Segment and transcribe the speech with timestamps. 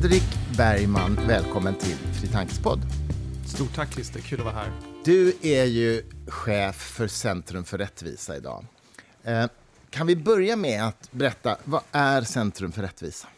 [0.00, 0.22] Fredrik
[0.56, 2.80] Bergman, välkommen till Fri Tankespodd.
[3.46, 4.72] Stort tack Christer, kul att vara här.
[5.04, 8.64] Du är ju chef för Centrum för rättvisa idag.
[9.22, 9.46] Eh,
[9.90, 13.28] kan vi börja med att berätta, vad är Centrum för rättvisa?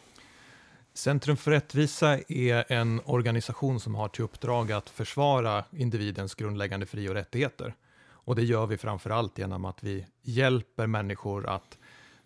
[0.93, 7.09] Centrum för rättvisa är en organisation som har till uppdrag att försvara individens grundläggande fri
[7.09, 7.75] och rättigheter.
[8.03, 11.77] Och det gör vi framför allt genom att vi hjälper människor att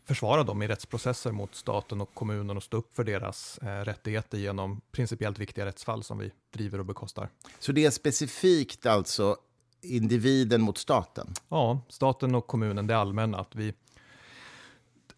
[0.06, 4.38] försvara dem i rättsprocesser mot staten och kommunen och stå upp för deras eh, rättigheter
[4.38, 7.30] genom principiellt viktiga rättsfall som vi driver och bekostar.
[7.60, 9.38] Så det är specifikt alltså
[9.82, 11.34] individen mot staten?
[11.50, 13.38] Ja, staten och kommunen, det allmänna.
[13.38, 13.74] Att vi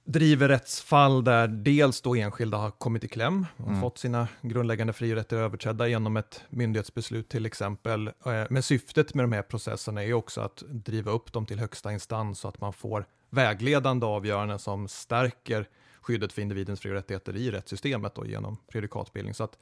[0.07, 3.81] driver rättsfall där dels då enskilda har kommit i kläm och mm.
[3.81, 8.07] fått sina grundläggande fri och rättigheter överträdda genom ett myndighetsbeslut till exempel.
[8.07, 11.91] Eh, men syftet med de här processerna är också att driva upp dem till högsta
[11.91, 15.69] instans så att man får vägledande avgöranden som stärker
[16.01, 19.33] skyddet för individens fri och rättigheter i rättssystemet då, genom prejudikatbildning.
[19.33, 19.57] Så att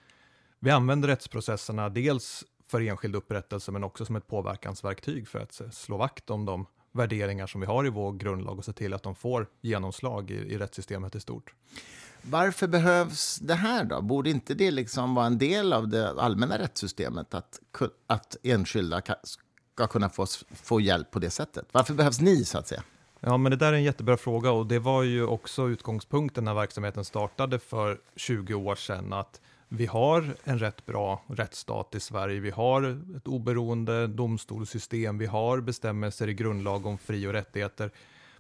[0.60, 5.70] vi använder rättsprocesserna dels för enskild upprättelse men också som ett påverkansverktyg för att eh,
[5.70, 9.04] slå vakt om de värderingar som vi har i vår grundlag och se till att
[9.04, 11.54] de får genomslag i, i rättssystemet i stort.
[12.22, 14.02] Varför behövs det här då?
[14.02, 17.60] Borde inte det liksom vara en del av det allmänna rättssystemet att,
[18.08, 21.68] att enskilda ska kunna få, få hjälp på det sättet?
[21.72, 22.84] Varför behövs ni så att säga?
[23.28, 26.54] Ja, men det där är en jättebra fråga och det var ju också utgångspunkten när
[26.54, 32.40] verksamheten startade för 20 år sedan, att vi har en rätt bra rättsstat i Sverige.
[32.40, 35.18] Vi har ett oberoende domstolssystem.
[35.18, 37.92] Vi har bestämmelser i grundlag om fri och rättigheter.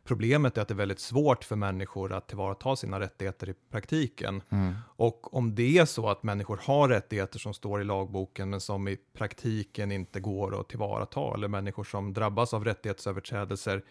[0.03, 4.41] Problemet är att det är väldigt svårt för människor att tillvarata sina rättigheter i praktiken.
[4.49, 4.75] Mm.
[4.85, 8.87] Och om det är så att människor har rättigheter som står i lagboken men som
[8.87, 13.83] i praktiken inte går att tillvarata, eller människor som drabbas av rättighetsöverträdelser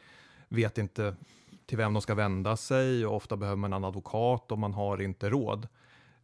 [0.48, 1.14] vet inte
[1.66, 5.02] till vem de ska vända sig och ofta behöver man en advokat och man har
[5.02, 5.68] inte råd.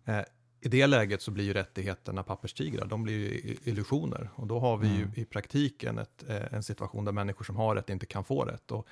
[0.04, 0.20] Eh,
[0.60, 4.76] I det läget så blir ju rättigheterna papperstigrar, de blir ju illusioner och då har
[4.76, 4.98] vi mm.
[4.98, 8.44] ju i praktiken ett, eh, en situation där människor som har rätt inte kan få
[8.44, 8.70] rätt.
[8.70, 8.86] Och,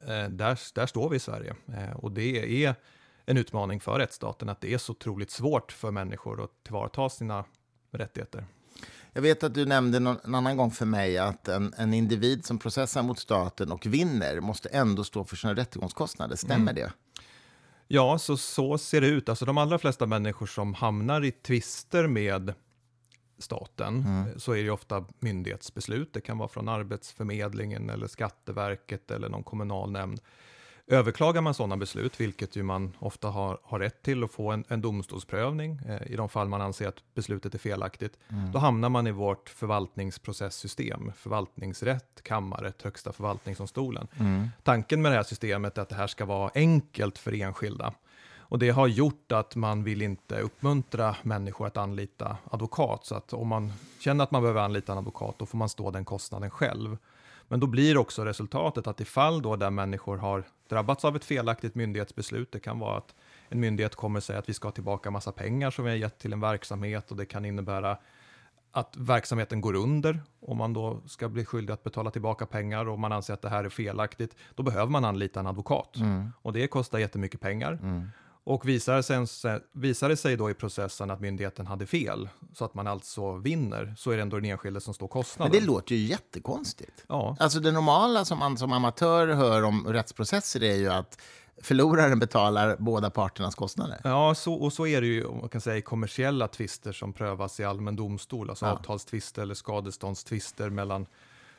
[0.00, 2.74] eh, där, där står vi i Sverige eh, och det är
[3.26, 7.44] en utmaning för rättsstaten att det är så otroligt svårt för människor att tillvarata sina
[7.90, 8.46] rättigheter.
[9.18, 12.44] Jag vet att du nämnde någon, en annan gång för mig att en, en, individ
[12.44, 16.36] som processar mot staten och vinner måste ändå stå för sina rättegångskostnader.
[16.36, 16.74] Stämmer mm.
[16.74, 16.92] det?
[17.88, 19.28] Ja, så, så ser det ut.
[19.28, 22.54] Alltså de allra flesta människor som hamnar i tvister med
[23.38, 24.40] staten mm.
[24.40, 26.12] så är det ofta myndighetsbeslut.
[26.12, 30.20] Det kan vara från Arbetsförmedlingen eller Skatteverket eller någon kommunal nämnd.
[30.90, 34.64] Överklagar man sådana beslut, vilket ju man ofta har, har rätt till att få en,
[34.68, 38.52] en domstolsprövning eh, i de fall man anser att beslutet är felaktigt, mm.
[38.52, 44.08] då hamnar man i vårt förvaltningsprocesssystem, förvaltningsrätt, kammarrätt, högsta förvaltningsdomstolen.
[44.20, 44.48] Mm.
[44.62, 47.94] Tanken med det här systemet är att det här ska vara enkelt för enskilda.
[48.50, 53.06] Och det har gjort att man vill inte uppmuntra människor att anlita advokat.
[53.06, 55.90] Så att om man känner att man behöver anlita en advokat, då får man stå
[55.90, 56.96] den kostnaden själv.
[57.48, 61.24] Men då blir också resultatet att i fall då där människor har drabbats av ett
[61.24, 63.14] felaktigt myndighetsbeslut, det kan vara att
[63.48, 66.18] en myndighet kommer säga att vi ska ha tillbaka massa pengar som vi har gett
[66.18, 67.98] till en verksamhet och det kan innebära
[68.72, 72.98] att verksamheten går under om man då ska bli skyldig att betala tillbaka pengar och
[72.98, 75.96] man anser att det här är felaktigt, då behöver man anlita en advokat.
[75.96, 76.32] Mm.
[76.42, 77.72] Och det kostar jättemycket pengar.
[77.72, 78.08] Mm.
[78.48, 82.74] Och visar, sen, visar det sig då i processen att myndigheten hade fel, så att
[82.74, 85.52] man alltså vinner, så är det ändå den enskilde som står kostnaden.
[85.52, 87.04] Men det låter ju jättekonstigt.
[87.08, 87.36] Ja.
[87.40, 91.18] Alltså det normala som man som amatör hör om rättsprocesser är ju att
[91.62, 94.00] förloraren betalar båda parternas kostnader.
[94.04, 97.60] Ja, så, och så är det ju man kan säga, i kommersiella tvister som prövas
[97.60, 98.72] i allmän domstol, alltså ja.
[98.72, 101.06] avtalstvister eller skadeståndstvister mellan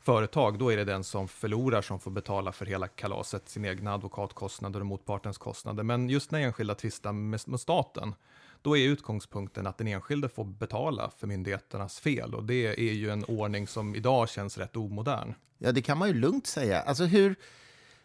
[0.01, 3.93] företag, då är det den som förlorar som får betala för hela kalaset, sin egna
[3.93, 5.83] advokatkostnader och motpartens kostnader.
[5.83, 8.15] Men just när enskilda tvistar med, med staten,
[8.61, 12.35] då är utgångspunkten att den enskilde får betala för myndigheternas fel.
[12.35, 15.33] Och det är ju en ordning som idag känns rätt omodern.
[15.57, 16.81] Ja, det kan man ju lugnt säga.
[16.81, 17.35] Alltså hur,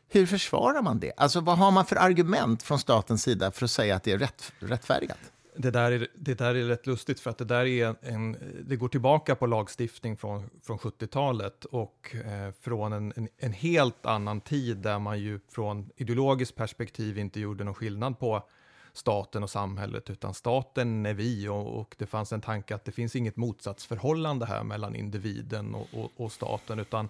[0.09, 1.13] hur försvarar man det?
[1.17, 4.19] Alltså vad har man för argument från statens sida för att säga att det är
[4.19, 5.34] rätt, rättfärdigat?
[5.57, 8.37] Det där, är, det där är rätt lustigt för att det där är en,
[8.67, 14.07] det går tillbaka på lagstiftning från, från 70-talet och eh, från en, en, en, helt
[14.07, 18.49] annan tid där man ju från ideologiskt perspektiv inte gjorde någon skillnad på
[18.93, 22.93] staten och samhället, utan staten är vi och, och det fanns en tanke att det
[22.93, 27.09] finns inget motsatsförhållande här mellan individen och, och, och staten, utan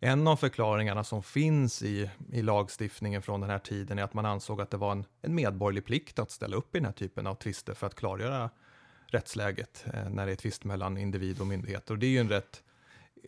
[0.00, 4.26] en av förklaringarna som finns i, i lagstiftningen från den här tiden är att man
[4.26, 7.26] ansåg att det var en, en medborgerlig plikt att ställa upp i den här typen
[7.26, 8.50] av tvister för att klargöra
[9.06, 11.94] rättsläget eh, när det är tvist mellan individ och myndigheter.
[11.94, 12.62] Och det är ju en rätt,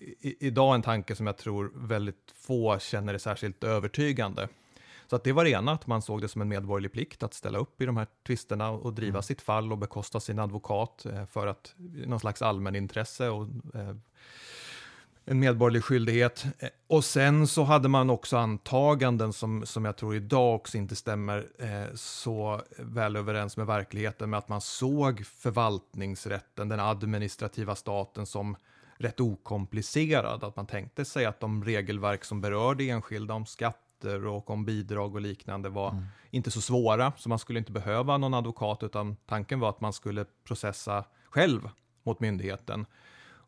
[0.00, 4.48] i, idag en tanke som jag tror väldigt få känner är särskilt övertygande.
[5.06, 7.34] Så att det var det ena, att man såg det som en medborgerlig plikt att
[7.34, 9.22] ställa upp i de här tvisterna och driva Mm.
[9.22, 11.74] sitt fall och bekosta sin advokat eh, för att
[12.06, 13.94] någon slags allmänintresse och eh,
[15.24, 16.44] en medborgerlig skyldighet.
[16.58, 20.96] Eh, Och sen så hade man också antaganden som, som jag tror idag också inte
[20.96, 28.26] stämmer eh, så väl överens med verkligheten med att man såg förvaltningsrätten, den administrativa staten
[28.26, 28.56] som
[28.98, 30.44] rätt okomplicerad.
[30.44, 35.14] Att man tänkte sig att de regelverk som berörde enskilda om skatter och om bidrag
[35.14, 35.90] och liknande var
[36.30, 39.92] inte så svåra, så man skulle inte behöva någon advokat, utan tanken var att man
[39.92, 41.68] skulle processa själv
[42.02, 42.86] mot myndigheten.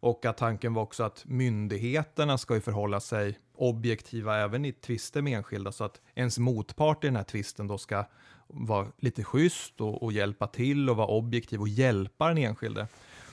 [0.02, 5.22] Och att tanken var också att myndigheterna ska ju förhålla sig objektiva även i tvister
[5.22, 8.04] med enskilda, så att ens motpart i den här tvisten då ska
[8.46, 12.86] vara lite schysst och, och hjälpa till och vara objektiv och hjälpa den enskilde.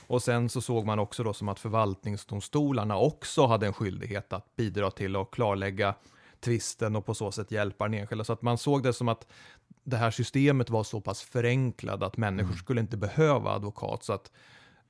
[0.06, 4.56] Och sen så såg man också då som att förvaltningsdomstolarna också hade en skyldighet att
[4.56, 5.94] bidra till att klarlägga
[6.40, 8.24] tvisten och på så sätt hjälpa den enskilda.
[8.24, 9.26] Så att man såg det som att
[9.84, 14.04] det här systemet var så pass förenklad att människor skulle inte behöva advokat.
[14.04, 14.30] Så att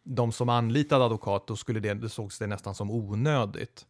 [0.02, 3.86] de som anlitade advokat, då skulle det, det sågs det nästan som onödigt.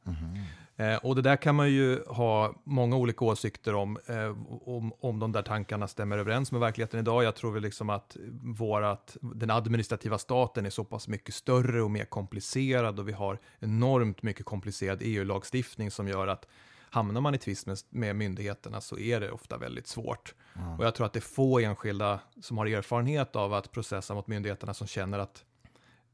[0.81, 4.37] Eh, och det där kan man ju ha många olika åsikter om, eh,
[4.69, 7.25] om, om de där tankarna stämmer överens med verkligheten idag.
[7.25, 11.91] Jag tror väl liksom att vårat, den administrativa staten är så pass mycket större och
[11.91, 16.47] mer komplicerad och vi har enormt mycket komplicerad EU-lagstiftning som gör att
[16.91, 20.35] hamnar man i tvist med, med myndigheterna så är det ofta väldigt svårt.
[20.79, 24.27] Och jag tror att det är få enskilda som har erfarenhet av att processa mot
[24.27, 25.45] myndigheterna som känner att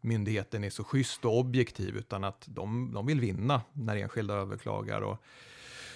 [0.00, 5.00] myndigheten är så schysst och objektiv, utan att de, de vill vinna när enskilda överklagar.
[5.00, 5.22] Och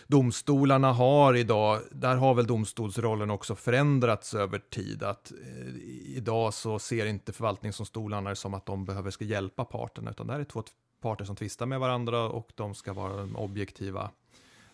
[0.07, 5.75] domstolarna har idag, där har väl domstolsrollen också förändrats över tid, att eh,
[6.17, 10.33] idag så ser inte förvaltningsdomstolarna det som att de behöver ska hjälpa parterna, utan det
[10.33, 10.63] här är två
[11.03, 14.11] parter som tvistar med varandra och de ska vara de objektiva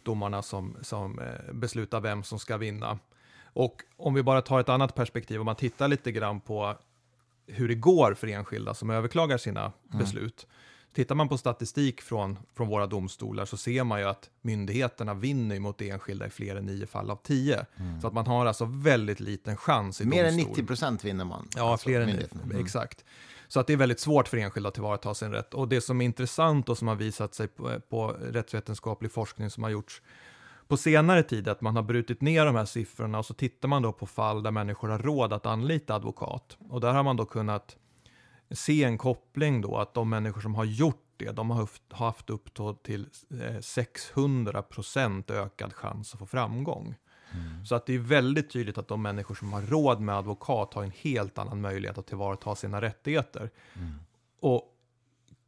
[0.03, 2.99] domarna som, som eh, beslutar vem som ska vinna.
[3.45, 6.77] Och om vi bara tar ett annat perspektiv, om man tittar lite grann på
[7.47, 10.47] hur det går för enskilda som överklagar sina beslut.
[10.95, 15.61] Tittar man på statistik från, från våra domstolar så ser man ju att myndigheterna vinner
[15.61, 17.67] mot enskilda i fler än nio fall av tio.
[18.01, 20.51] Så att man har alltså väldigt liten chans i Mer än domstol.
[20.51, 21.49] 90 procent vinner man.
[21.57, 22.41] Ja, alltså, fler än myndigheten.
[22.45, 22.65] Mm.
[22.65, 23.05] exakt.
[23.49, 25.55] Så att det är väldigt svårt för enskilda att tillvarata sin rätt.
[25.55, 29.63] Och det som är intressant och som har visat sig på, på rättsvetenskaplig forskning som
[29.63, 30.03] har gjorts
[30.69, 33.83] på senare tid, att man har brutit ner de här siffrorna och så tittar man
[33.83, 36.57] då på fall där människor har råd att anlita advokat.
[36.69, 37.77] Och där har man då kunnat
[38.51, 42.31] se en koppling då, att de människor som har gjort det, de har haft, haft
[42.31, 42.49] upp
[42.83, 43.09] till
[43.43, 46.95] eh, 600 procent ökad chans att få framgång.
[47.65, 50.83] Så att det är väldigt tydligt att de människor som har råd med advokat har
[50.83, 53.51] en helt annan möjlighet att tillvarata sina rättigheter.
[54.41, 54.63] Och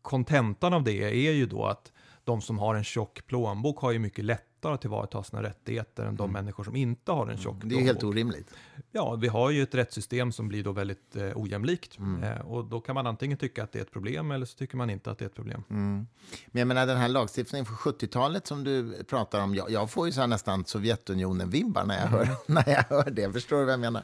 [0.03, 1.93] kontentan av det är ju då att
[2.25, 4.25] de som har en tjock plånbok har ju mycket
[4.59, 7.69] lättare att tillvarata sina rättigheter än de människor som inte har en tjock Mm.
[7.69, 8.51] Det är helt orimligt.
[8.93, 11.99] Ja, vi har ju ett rättssystem som blir då väldigt eh, ojämlikt.
[11.99, 12.23] Mm.
[12.23, 14.77] Eh, och då kan man antingen tycka att det är ett problem eller så tycker
[14.77, 15.63] man inte att det är ett problem.
[15.71, 16.07] Mm.
[16.47, 19.55] Men jag menar den här lagstiftningen från 70-talet som du pratar om.
[19.55, 22.19] Jag, jag får ju så här nästan Sovjetunionen-vibbar när, jag Mm.
[22.19, 23.33] hör, när jag hör det.
[23.33, 24.03] Förstår du vad jag menar?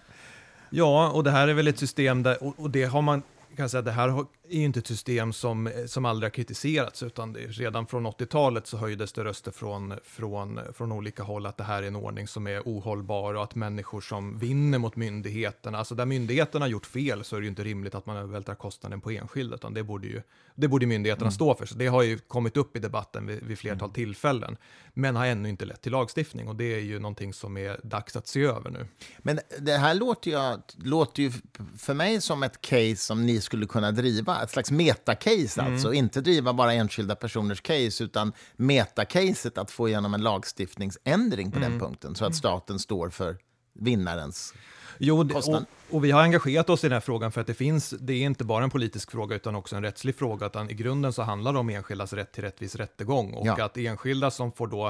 [0.70, 3.22] Ja, och det här är väl ett system där, och, och det har man
[3.56, 7.32] kan säga, det här är ju inte ett system som, som aldrig har kritiserats, utan
[7.32, 11.64] det, redan från 80-talet så höjdes det röster från, från, från olika håll att det
[11.64, 15.94] här är en ordning som är ohållbar och att människor som vinner mot myndigheterna, alltså
[15.94, 19.00] där myndigheterna har gjort fel så är det ju inte rimligt att man övervältrar kostnaden
[19.00, 20.22] på enskilda, utan det borde ju
[20.54, 21.66] det borde myndigheterna stå för.
[21.66, 24.56] Så det har ju kommit upp i debatten vid, vid flertal tillfällen,
[24.94, 28.16] men har ännu inte lett till lagstiftning och det är ju någonting som är dags
[28.16, 28.86] att se över nu.
[29.18, 31.32] Men det här låter ju, låter ju
[31.78, 34.43] för mig som ett case som ni skulle kunna driva.
[34.44, 35.72] Ett slags metacase Mm.
[35.72, 35.92] alltså.
[35.92, 41.70] Inte driva bara enskilda personers case, utan metacaset att få igenom en lagstiftningsändring på Mm.
[41.70, 42.14] den punkten.
[42.14, 43.36] Så att staten står för
[43.72, 44.54] vinnarens...
[44.98, 47.90] Jo, och, och vi har engagerat oss i den här frågan för att det finns,
[48.00, 51.12] det är inte bara en politisk fråga utan också en rättslig fråga, utan i grunden
[51.12, 53.64] så handlar det om enskildas rätt till rättvis rättegång och Ja.
[53.64, 54.86] att enskilda som får då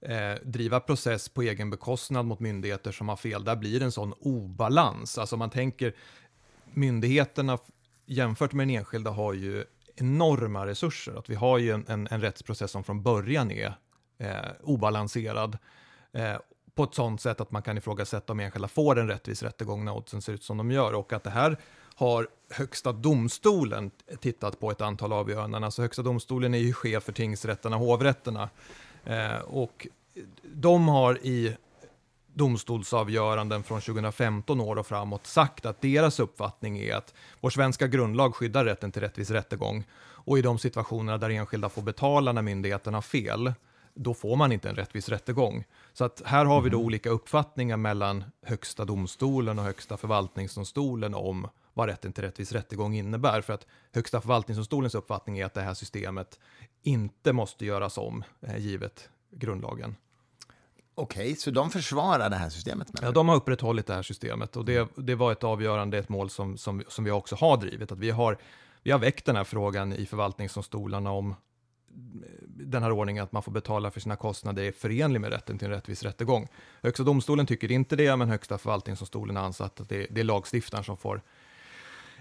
[0.00, 3.92] eh, driva process på egen bekostnad mot myndigheter som har fel, där blir det en
[3.92, 5.18] sån obalans.
[5.18, 5.94] Alltså man tänker,
[6.72, 7.58] myndigheterna
[8.06, 9.64] jämfört med den enskilda har ju
[9.96, 11.18] enorma resurser.
[11.18, 13.74] Att vi har ju en, en, en rättsprocess som från början är
[14.18, 15.58] eh, obalanserad.
[16.12, 16.36] Eh,
[16.74, 19.96] på ett sådant sätt att man kan ifrågasätta om enskilda får en rättvis rättegång när
[19.96, 20.94] oddsen ser ut som de gör.
[20.94, 21.56] Och att det här
[21.94, 25.64] har Högsta domstolen tittat på ett antal avgöranden.
[25.64, 28.50] Alltså Högsta domstolen är ju chef för tingsrätterna och hovrätterna.
[29.04, 29.86] Eh, och
[30.42, 31.56] de har i
[32.36, 38.34] domstolsavgöranden från 2015 år och framåt sagt att deras uppfattning är att vår svenska grundlag
[38.34, 42.96] skyddar rätten till rättvis rättegång och i de situationerna där enskilda får betala när myndigheterna
[42.96, 43.52] har fel,
[43.94, 45.64] då får man inte en rättvis rättegång.
[45.92, 51.48] Så att här har vi då olika uppfattningar mellan Högsta domstolen och Högsta förvaltningsdomstolen om
[51.74, 53.40] vad rätten till rättvis rättegång innebär.
[53.40, 56.38] För att Högsta förvaltningsdomstolens uppfattning är att det här systemet
[56.82, 59.96] inte måste göras om, eh, givet grundlagen.
[60.98, 62.88] Okej, så de försvarar det här systemet?
[63.02, 66.30] Ja, de har upprätthållit det här systemet och det, det var ett avgörande, ett mål
[66.30, 67.92] som, som, som vi också har drivit.
[67.92, 68.38] Att vi, har,
[68.82, 71.34] vi har väckt den här frågan i förvaltningsdomstolarna om
[72.46, 75.66] den här ordningen att man får betala för sina kostnader är förenlig med rätten till
[75.66, 76.48] en rättvis rättegång.
[76.82, 80.84] Högsta domstolen tycker inte det, men Högsta förvaltningsdomstolen har ansett att det, det är lagstiftaren
[80.84, 81.22] som får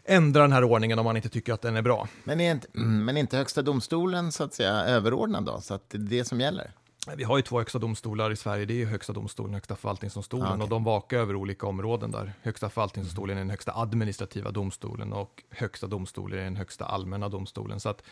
[0.03, 2.08] ändra den här ordningen om man inte tycker att den är bra.
[2.24, 5.89] Men är inte, men är inte Högsta domstolen så att säga överordnad då, så att
[5.89, 6.72] det är det som gäller?
[7.17, 10.47] Vi har ju två högsta domstolar i Sverige, det är Högsta domstolen och Högsta förvaltningsdomstolen,
[10.47, 10.63] Ah, okej.
[10.63, 12.33] och de vakar över olika områden där.
[12.41, 17.79] Högsta förvaltningsdomstolen är den högsta administrativa domstolen och Högsta domstolen är den högsta allmänna domstolen.
[17.79, 18.03] Så att,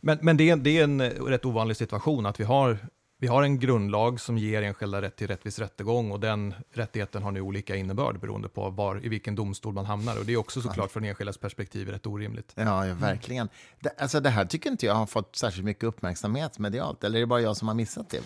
[0.00, 2.78] men men det, är, det är en rätt ovanlig situation att vi har,
[3.20, 7.30] vi har en grundlag som ger enskilda rätt till rättvis rättegång och den rättigheten har
[7.30, 10.18] nu olika innebörd beroende på var, i vilken domstol man hamnar.
[10.18, 12.52] Och det är också såklart från enskildas perspektiv rätt orimligt.
[12.54, 13.48] Ja, ja verkligen.
[13.80, 17.20] Det, alltså, det här tycker inte jag har fått särskilt mycket uppmärksamhet medialt, eller är
[17.20, 18.22] det bara jag som har missat det?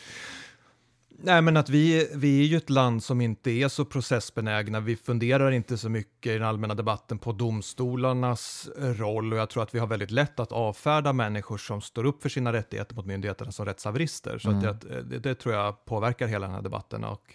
[1.26, 4.80] Nej, men att vi, vi är ju ett land som inte är så processbenägna.
[4.80, 9.62] Vi funderar inte så mycket i den allmänna debatten på domstolarnas roll och jag tror
[9.62, 13.06] att vi har väldigt lätt att avfärda människor som står upp för sina rättigheter mot
[13.06, 14.38] myndigheterna som rättshaverister.
[14.38, 17.34] Så att det, det, det tror jag påverkar hela den här debatten och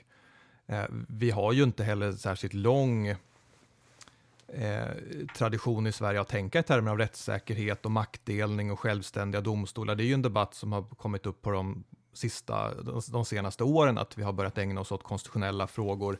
[0.67, 4.87] eh, vi har ju inte heller särskilt lång eh,
[5.37, 9.95] tradition i Sverige att tänka i termer av rättssäkerhet och maktdelning och självständiga domstolar.
[9.95, 12.73] Det är ju en debatt som har kommit upp på de sista,
[13.11, 16.19] de, senaste åren, att vi har börjat ägna oss åt konstitutionella frågor.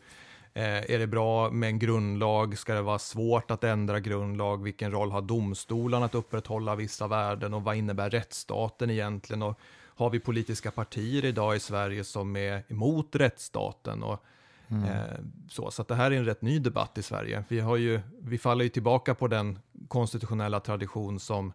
[0.53, 2.57] Eh, är det bra med en grundlag?
[2.57, 4.63] Ska det vara svårt att ändra grundlag?
[4.63, 7.53] Vilken roll har domstolarna att upprätthålla vissa värden?
[7.53, 9.43] Och vad innebär rättsstaten egentligen?
[9.43, 14.03] Och har vi politiska partier idag i Sverige som är emot rättsstaten?
[14.03, 14.23] Och,
[14.69, 15.19] eh,
[15.49, 17.43] så så det här är en rätt ny debatt i Sverige.
[17.47, 21.53] Vi, har ju, vi faller ju tillbaka på den konstitutionella tradition som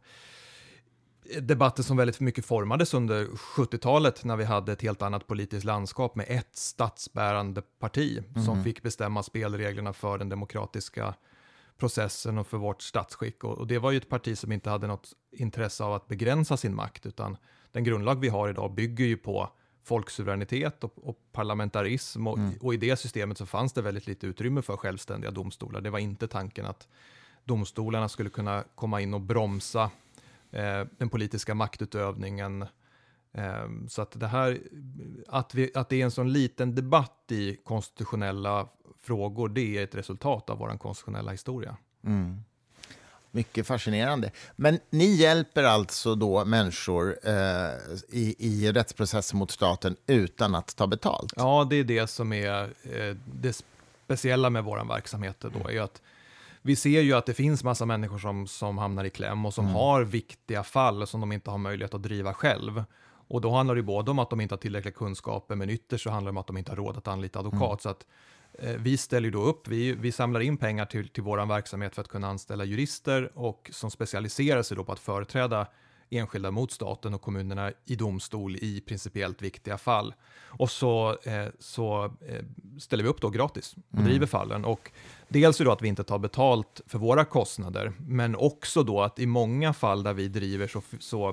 [1.40, 6.16] debatten som väldigt mycket formades under 70-talet när vi hade ett helt annat politiskt landskap
[6.16, 11.14] med ett statsbärande parti som fick bestämma spelreglerna för den demokratiska
[11.78, 13.44] processen och för vårt statsskick.
[13.44, 16.56] Och, och det var ju ett parti som inte hade något intresse av att begränsa
[16.56, 17.36] sin makt, utan
[17.72, 19.50] den grundlag vi har idag bygger ju på
[19.84, 24.62] folksuveränitet och, och parlamentarism och, och i det systemet så fanns det väldigt lite utrymme
[24.62, 25.80] för självständiga domstolar.
[25.80, 26.88] Det var inte tanken att
[27.44, 29.90] domstolarna skulle kunna komma in och bromsa
[30.98, 32.62] den politiska maktutövningen.
[33.32, 34.60] Eh, så att det här,
[35.28, 38.68] att, vi, att det är en sån liten debatt i konstitutionella
[39.02, 41.76] frågor, det är ett resultat av vår konstitutionella historia.
[43.30, 44.30] Mycket fascinerande.
[44.56, 47.34] Men ni hjälper alltså då människor eh,
[48.08, 51.32] i, i rättsprocesser mot staten utan att ta betalt?
[51.36, 53.64] Ja, det är det som är eh, det
[54.04, 56.02] speciella med vår verksamhet då, är att
[56.66, 59.66] vi ser ju att det finns massa människor som, som hamnar i kläm och som
[59.66, 62.84] har viktiga fall som de inte har möjlighet att driva själv.
[63.28, 66.10] Och då handlar det både om att de inte har tillräckliga kunskaper, men ytterst så
[66.10, 67.82] handlar det om att de inte har råd att anlita advokat.
[67.82, 68.06] Så att
[68.58, 71.94] eh, vi ställer ju då upp, vi, vi samlar in pengar till, till vår verksamhet
[71.94, 75.66] för att kunna anställa jurister och som specialiserar sig då på att företräda
[76.10, 80.14] enskilda mot staten och kommunerna i domstol i principiellt viktiga fall.
[80.46, 82.44] Och så, eh, så eh,
[82.78, 84.64] ställer vi upp då gratis och driver fallen.
[84.64, 84.90] Och
[85.34, 89.26] dels då att vi inte tar betalt för våra kostnader, men också då att i
[89.26, 91.28] många fall där vi driver så, så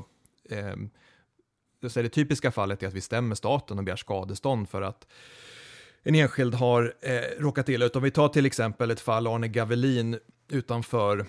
[0.49, 0.75] eh,
[1.89, 5.07] så det typiska fallet är att vi stämmer staten och begär skadestånd för att
[6.03, 7.95] en enskild har eh, råkat illa ut.
[7.95, 11.25] Om vi tar till exempel ett fall Arne Gavelin utanför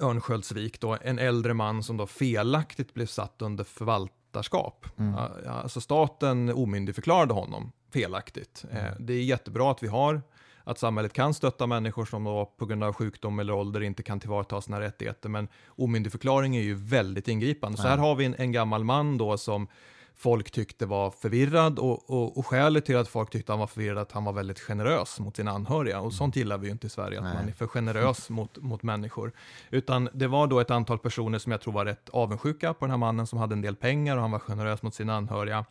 [0.00, 4.86] Örnsköldsvik, då, en äldre man som då felaktigt blev satt under förvaltarskap.
[4.96, 8.64] Ja, Alltså staten omyndigförklarade honom felaktigt.
[8.70, 10.22] Eh, det är jättebra att vi har
[10.66, 14.20] att samhället kan stötta människor som då på grund av sjukdom eller ålder inte kan
[14.20, 17.78] tillvarata sina rättigheter, men omyndigförklaring är ju väldigt ingripande.
[17.78, 19.68] Så här har vi en, en gammal man då som
[20.16, 23.98] folk tyckte var förvirrad och, och, och skälet till att folk tyckte han var förvirrad
[23.98, 26.90] att han var väldigt generös mot sina anhöriga och sånt gillar vi ju inte i
[26.90, 27.34] Sverige, att Nej.
[27.34, 29.32] man är för generös mot, mot människor.
[29.70, 32.90] Utan det var då ett antal personer som jag tror var rätt avundsjuka på den
[32.90, 35.64] här mannen som hade en del pengar och han var generös mot sina anhöriga.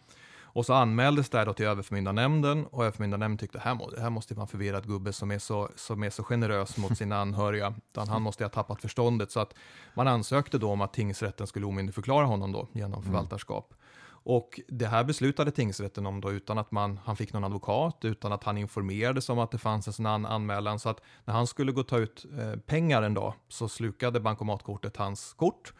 [0.55, 4.41] Och så anmäldes det här till överförmyndarnämnden och överförmyndarnämnden tyckte här, må, här måste vara
[4.41, 7.73] en förvirrad gubbe som är, så, som är så generös mot sina anhöriga.
[7.91, 9.31] Utan han måste ha tappat förståndet.
[9.31, 9.53] Så att
[9.93, 13.73] man ansökte då om att tingsrätten skulle omyndigförklara honom då genom förvaltarskap.
[14.07, 18.31] Och det här beslutade tingsrätten om då utan att man, han fick någon advokat, utan
[18.31, 20.79] att han informerades om att det fanns en sån an anmälan.
[20.79, 24.19] Så att när han skulle gå och ta ut eh, pengar en dag så slukade
[24.19, 25.73] bankomatkortet hans kort.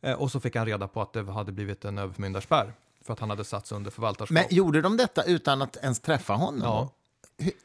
[0.00, 2.72] Eh, och så fick han reda på att det hade blivit en överförmyndarspärr
[3.06, 4.34] för att han hade satts under förvaltarskap.
[4.34, 6.60] Men gjorde de detta utan att ens träffa honom?
[6.62, 6.90] Ja.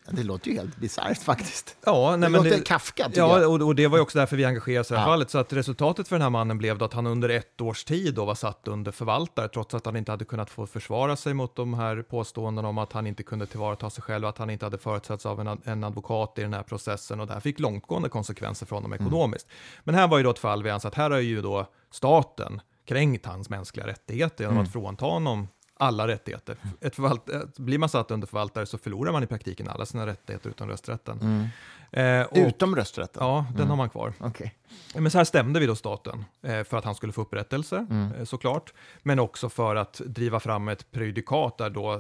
[0.09, 1.77] Det låter ju helt bisarrt faktiskt.
[1.85, 4.35] Ja, Det nej, men låter Kafka, tycker Ja, och, och det var ju också därför
[4.37, 5.11] vi engagerade oss i det här Ja.
[5.11, 5.29] fallet.
[5.29, 8.13] Så att resultatet för den här mannen blev då att han under ett års tid
[8.15, 11.55] då var satt under förvaltare, trots att han inte hade kunnat få försvara sig mot
[11.55, 14.77] de här påståendena om att han inte kunde tillvarata sig själv, att han inte hade
[14.77, 17.19] förutsetts av en, en advokat i den här processen.
[17.19, 19.47] Och det här fick långtgående konsekvenser för honom ekonomiskt.
[19.83, 22.61] Men här var ju då ett fall vi anser att här har ju då staten
[22.85, 25.47] kränkt hans mänskliga rättigheter genom att frånta honom
[25.77, 26.55] alla rättigheter.
[26.81, 30.07] Ett förvalt- eh, blir man satt under förvaltare så förlorar man i praktiken alla sina
[30.07, 31.49] rättigheter utom rösträtten.
[31.91, 33.23] Eh, och, Utom rösträtten?
[33.25, 34.13] Ja, den har man kvar.
[34.19, 34.55] Okej.
[34.95, 37.85] Men så här stämde vi då staten eh, för att han skulle få upprättelse,
[38.17, 38.73] eh, såklart.
[39.03, 41.99] Men också för att driva fram ett prejudikat där då eh,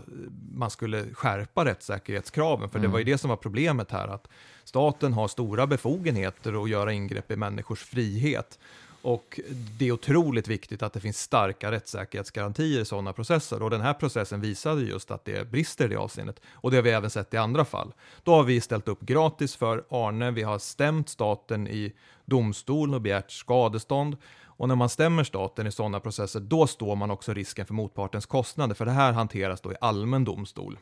[0.53, 2.69] man skulle skärpa rättssäkerhetskraven.
[2.69, 4.27] För det var ju det som var problemet här, att
[4.63, 8.59] staten har stora befogenheter att göra ingrepp i människors frihet.
[9.01, 9.39] Och
[9.79, 13.63] det är otroligt viktigt att det finns starka rättssäkerhetsgarantier i sådana processer.
[13.63, 16.41] Och den här processen visade just att det brister i det avseendet.
[16.51, 17.93] Och det har vi även sett i andra fall.
[18.23, 21.93] Då har vi ställt upp gratis för Arne, vi har stämt staten i
[22.25, 24.17] domstol och begärt skadestånd.
[24.43, 28.25] Och när man stämmer staten i sådana processer, då står man också risken för motpartens
[28.25, 30.77] kostnader, för det här hanteras då i allmän domstol.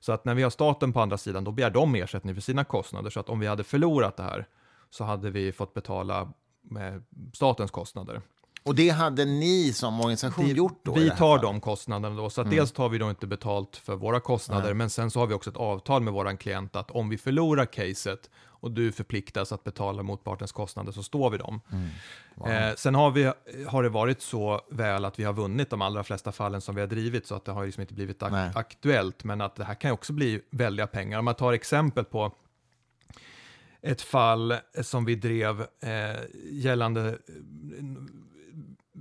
[0.00, 2.64] Så att när vi har staten på andra sidan, då begär de ersättning för sina
[2.64, 3.10] kostnader.
[3.10, 4.46] Så att om vi hade förlorat det här,
[4.90, 6.32] så hade vi fått betala
[6.70, 7.02] med
[7.34, 8.20] statens kostnader.
[8.62, 10.92] Och det hade ni som organisation Det- gjort då?
[10.94, 14.20] vi tar de kostnaderna då, så att dels tar vi då inte betalt för våra
[14.20, 17.18] kostnader, men sen så har vi också ett avtal med våran klient att om vi
[17.18, 21.60] förlorar caset och du förpliktas att betala motpartens kostnader så står vi dem.
[22.46, 23.32] Eh, sen har, vi,
[23.66, 26.80] har det varit så väl att vi har vunnit de allra flesta fallen som vi
[26.80, 28.50] har drivit, så att det har liksom inte blivit ak- Nej.
[28.54, 31.18] aktuellt, men att det här kan också bli väldiga pengar.
[31.18, 32.32] Om man tar exempel på
[33.90, 36.20] ett fall som vi drev eh,
[36.52, 37.14] gällande eh,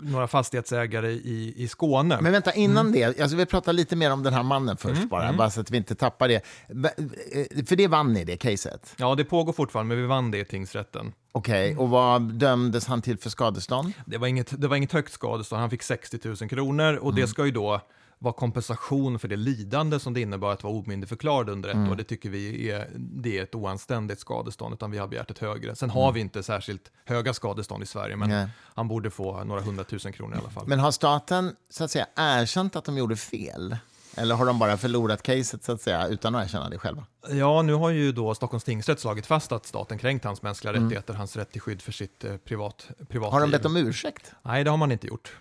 [0.01, 2.17] några fastighetsägare i, i Skåne.
[2.21, 2.63] Men vänta, Mm.
[2.71, 5.61] innan det, alltså vi pratar lite mer om den här mannen först bara, bara så
[5.61, 6.35] att vi inte tappar det.
[6.35, 8.93] Eh, För det vann ni, det caset?
[8.97, 11.13] Ja, det pågår fortfarande, men vi vann det i tingsrätten.
[11.31, 13.93] Okej, och vad dömdes han till för skadestånd?
[14.05, 17.27] Det var inget, det var inget högt skadestånd, han fick 60 000 kronor och det
[17.27, 17.81] ska ju då
[18.19, 21.95] vara kompensation för det lidande som det innebar att vara omyndigförklarad under ett år.
[21.95, 25.75] Det tycker vi är, det är ett oanständigt skadestånd, utan vi har begärt ett högre.
[25.75, 28.47] Sen har vi inte särskilt höga skadestånd i Sverige, men Nej.
[28.75, 30.67] han borde få några hundratusen kronor i alla fall.
[30.67, 33.77] Men har staten så att säga erkänt att de gjorde fel?
[34.17, 37.05] Eller har de bara förlorat caset så att säga utan att erkänna det själva?
[37.29, 41.13] Ja, nu har ju då Stockholms tingsrätt slagit fast att staten kränkt hans mänskliga rättigheter,
[41.13, 43.31] hans rätt till skydd för sitt eh, privat, privatliv.
[43.31, 44.31] Har de bett om ursäkt?
[44.43, 45.31] Nej, det har man inte gjort.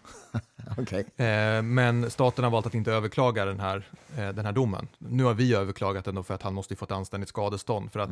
[0.79, 1.07] Okej.
[1.17, 4.89] Eh, men staten har valt att inte överklaga den här, eh, den här domen.
[4.99, 7.93] Nu har vi överklagat den för att han måste få ett anständigt skadestånd.
[7.93, 8.11] För att,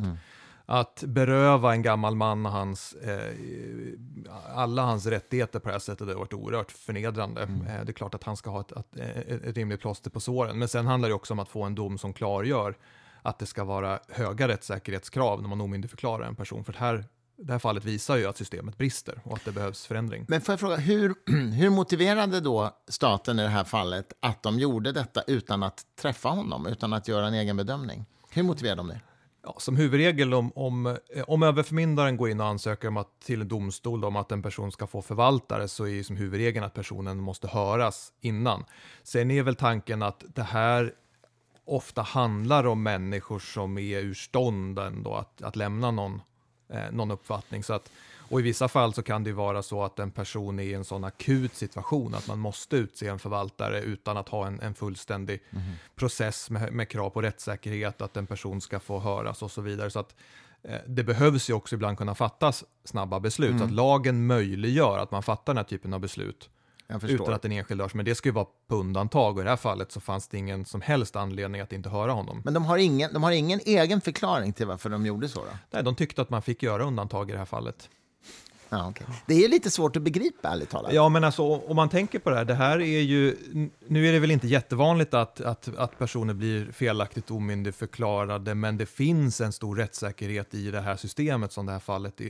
[0.65, 3.33] att beröva en gammal man hans, eh,
[4.55, 7.41] alla hans rättigheter på det här sättet har varit oerhört förnedrande.
[7.41, 8.97] Eh, det är klart att han ska ha ett, ett,
[9.43, 10.59] ett, rimligt plåster på såren.
[10.59, 12.75] Men sen handlar det också om att få en dom som klargör
[13.21, 16.63] att det ska vara höga rättssäkerhetskrav när man omyndigförklarar en person.
[16.63, 17.05] För det här,
[17.37, 20.25] det här fallet visar ju att systemet brister och att det behövs förändring.
[20.27, 21.15] Men får jag fråga, hur,
[21.51, 26.29] hur motiverade då staten i det här fallet att de gjorde detta utan att träffa
[26.29, 28.05] honom, utan att göra en egen bedömning?
[28.29, 29.01] Hur motiverade de det?
[29.43, 33.41] Ja, som huvudregel om, om, eh, om överförmyndaren går in och ansöker om att, till
[33.41, 36.73] en domstol om att en person ska få förvaltare så är ju som huvudregeln att
[36.73, 38.65] personen måste höras innan.
[39.03, 40.93] Sen är väl tanken att det här
[41.65, 46.21] ofta handlar om människor som är ur stånd ändå att, att lämna någon,
[46.69, 47.63] eh, någon uppfattning.
[47.63, 47.91] Så att,
[48.29, 50.73] och i vissa fall så kan det ju vara så att en person är i
[50.73, 54.73] en sån akut situation att man måste utse en förvaltare utan att ha en, en
[54.73, 55.41] fullständig
[55.95, 59.89] process med, med krav på rättssäkerhet, att en person ska få höras och så vidare.
[59.89, 60.15] Så att
[60.63, 65.11] eh, det behövs ju också ibland kunna fattas snabba beslut, så att lagen möjliggör att
[65.11, 66.49] man fattar den här typen av beslut.
[66.89, 67.93] Utan att den enskilde hörs.
[67.93, 70.37] Men det ska ju vara på undantag och i det här fallet så fanns det
[70.37, 72.41] ingen som helst anledning att inte höra honom.
[72.45, 75.39] Men de har, ingen, de har ingen egen förklaring till varför de gjorde så?
[75.39, 75.51] Då?
[75.71, 77.89] Nej, de tyckte att man fick göra undantag i det här fallet.
[78.69, 79.07] Ja, okej.
[79.25, 80.93] Det är lite svårt att begripa, ärligt talat.
[80.93, 83.35] Ja, men alltså om man tänker på det här, det här är ju,
[83.87, 88.85] nu är det väl inte jättevanligt att, att, att personer blir felaktigt omyndigförklarade, men det
[88.85, 92.21] finns en stor rättssäkerhet i det här systemet som det här fallet,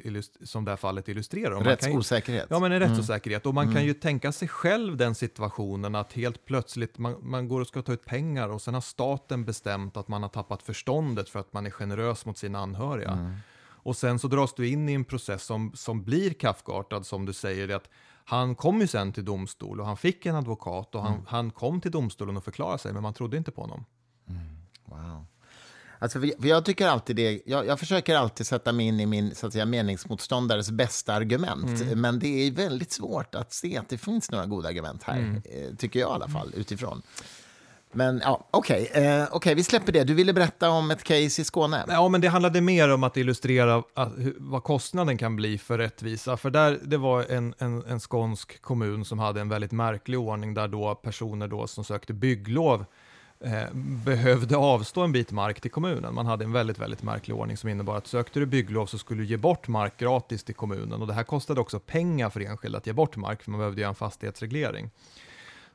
[0.44, 1.58] som det här fallet illustrerar.
[1.60, 2.46] Ju- Rättsosäkerhet.
[2.50, 3.46] Ja, men en rättsosäkerhet.
[3.46, 7.62] Och man kan ju tänka sig själv den situationen att helt plötsligt man, man går
[7.62, 11.30] och ska ta ut pengar och sen har staten bestämt att man har tappat förståndet
[11.30, 13.32] för att man är generös mot sina anhöriga.
[13.86, 17.34] Och sen så dras du in i en process som, som blir Kafkaartad, som du
[17.34, 17.90] säger, det att
[18.26, 21.82] han kom ju sen till domstol och han fick en advokat och han, han kom
[21.82, 23.86] till domstolen och förklarade sig, men man trodde inte på honom.
[24.86, 25.26] Wow.
[26.00, 29.36] Alltså, för jag, tycker alltid det, jag, jag, försöker alltid sätta mig in i min
[29.36, 31.82] så att säga, meningsmotståndares bästa argument.
[31.82, 32.02] Mm.
[32.02, 35.42] Men det är väldigt svårt att se att det finns några goda argument här, mm.
[35.46, 37.02] Eh, tycker jag i alla fall, utifrån.
[37.96, 39.04] Men ja, okej, okay.
[39.04, 40.04] eh, okay, vi släpper det.
[40.04, 41.86] Du ville berätta om ett case i Skåne.
[41.88, 45.78] Ja, men det handlade mer om att illustrera ah, att, vad kostnaden kan bli för
[45.78, 46.38] rättvisa.
[46.38, 50.54] För där, det var en, en, en skånsk kommun som hade en väldigt märklig ordning
[50.54, 52.86] där då personer då som sökte bygglov
[53.40, 53.74] eh,
[54.06, 56.14] behövde avstå en bit mark till kommunen.
[56.14, 59.22] Man hade en väldigt, väldigt märklig ordning som innebar att sökte du bygglov så skulle
[59.22, 62.78] du ge bort mark gratis till kommunen och det här kostade också pengar för enskilda
[62.78, 64.90] att ge bort mark för man behövde göra en fastighetsreglering.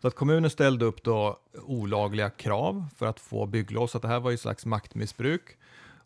[0.00, 4.08] Så att kommunen ställde upp då olagliga krav för att få bygglov, så att det
[4.08, 5.56] här var ju slags maktmissbruk.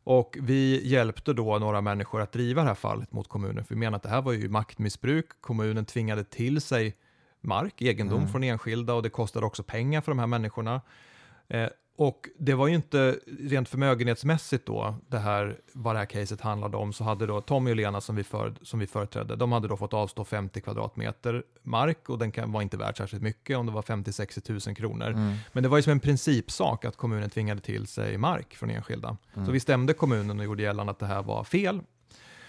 [0.05, 3.79] Och vi hjälpte då några människor att driva det här fallet mot kommunen, för vi
[3.79, 5.27] menar att det här var ju maktmissbruk.
[5.41, 6.97] Kommunen tvingade till sig
[7.41, 8.31] mark, egendom mm.
[8.31, 10.81] från enskilda och det kostade också pengar för de här människorna.
[11.49, 16.41] Eh, och det var ju inte rent förmögenhetsmässigt då, det här, vad det här caset
[16.41, 19.53] handlade om, så hade då Tommy och Lena som vi, för, som vi företrädde, de
[19.53, 23.57] hade då fått avstå 50 kvadratmeter mark och den kan, var inte värd särskilt mycket,
[23.57, 25.07] om det var 50-60 000 kronor.
[25.07, 25.35] Mm.
[25.53, 29.17] Men det var ju som en principsak att kommunen tvingade till sig mark från enskilda.
[29.35, 29.47] Mm.
[29.47, 31.81] Så vi stämde kommunen och gjorde gällande att det här var fel.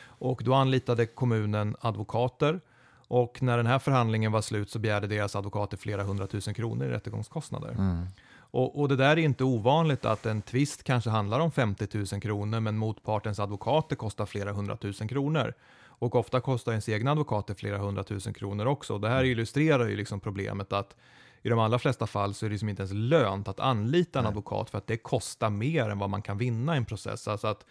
[0.06, 2.62] Och då anlitade kommunen advokater
[3.08, 6.90] och när den här förhandlingen var slut så begärde deras advokater flera hundratusen kronor i
[6.90, 7.72] rättegångskostnader.
[7.72, 8.08] Mm.
[8.56, 12.22] Och, och, det där är inte ovanligt att en tvist kanske handlar om 50 000
[12.22, 15.54] kronor, men motpartens advokater kostar flera hundratusen kronor.
[15.78, 18.98] Och ofta kostar ens egna advokater flera hundratusen kronor också.
[18.98, 19.32] Det här mm.
[19.32, 20.96] illustrerar ju liksom problemet att
[21.44, 24.26] i de allra flesta fall så är det liksom inte ens lönt att anlita en
[24.26, 27.28] advokat för att det kostar mer än vad man kan vinna i en process.
[27.28, 27.66] Alltså att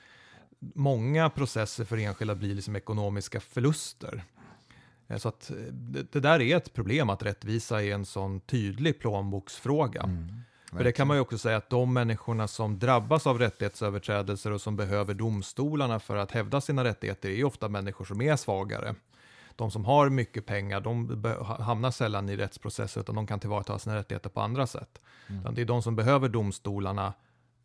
[0.74, 4.24] många processer för enskilda blir liksom ekonomiska förluster.
[5.08, 8.98] Eh, så att det, det, där är ett problem att rättvisa är en sån tydlig
[8.98, 10.02] plånboksfråga.
[10.02, 10.44] Mm.
[10.76, 14.60] För det kan man ju också säga att de människorna som drabbas av rättighetsöverträdelser och
[14.60, 18.94] som behöver domstolarna för att hävda sina rättigheter är ofta människor som är svagare.
[19.56, 21.24] De som har mycket pengar, de
[21.60, 25.00] hamnar sällan i rättsprocesser utan de kan tillvarata sina rättigheter på andra sätt.
[25.26, 25.54] Mm.
[25.54, 27.12] Det är de som behöver domstolarna,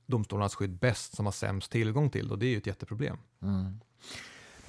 [0.06, 3.18] domstolarnas skydd bäst som har sämst tillgång till och det är ju ett jätteproblem.
[3.42, 3.80] Mm.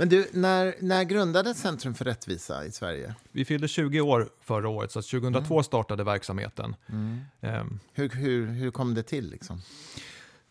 [0.00, 3.14] Men du, när, när grundades Centrum för rättvisa i Sverige?
[3.32, 5.64] Vi fyllde 20 år förra året, så 2002 mm.
[5.64, 6.76] startade verksamheten.
[6.86, 7.20] Mm.
[7.40, 9.30] Um, hur, hur, hur kom det till?
[9.30, 9.62] Liksom?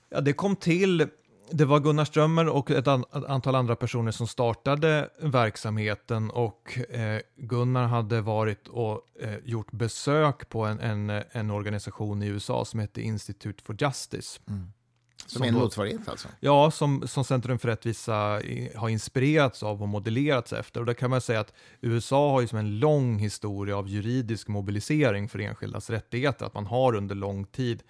[0.09, 1.07] Ja, det kom till,
[1.51, 6.79] det var Gunnar Strömmer och ett, an, ett antal andra personer som startade verksamheten och
[6.89, 12.65] eh, Gunnar hade varit och eh, gjort besök på en, en, en, organisation i USA
[12.65, 14.39] som heter Institute for Justice.
[14.47, 14.71] Mm.
[15.29, 16.27] Som, är en motsvarighet alltså?
[16.39, 18.41] Ja, som, som Centrum för rättvisa
[18.75, 20.79] har inspirerats av och modellerats efter.
[20.79, 24.47] Och där kan man säga att USA har ju som en lång historia av juridisk
[24.47, 26.45] mobilisering för enskildas rättigheter.
[26.45, 27.83] Att man har under lång tid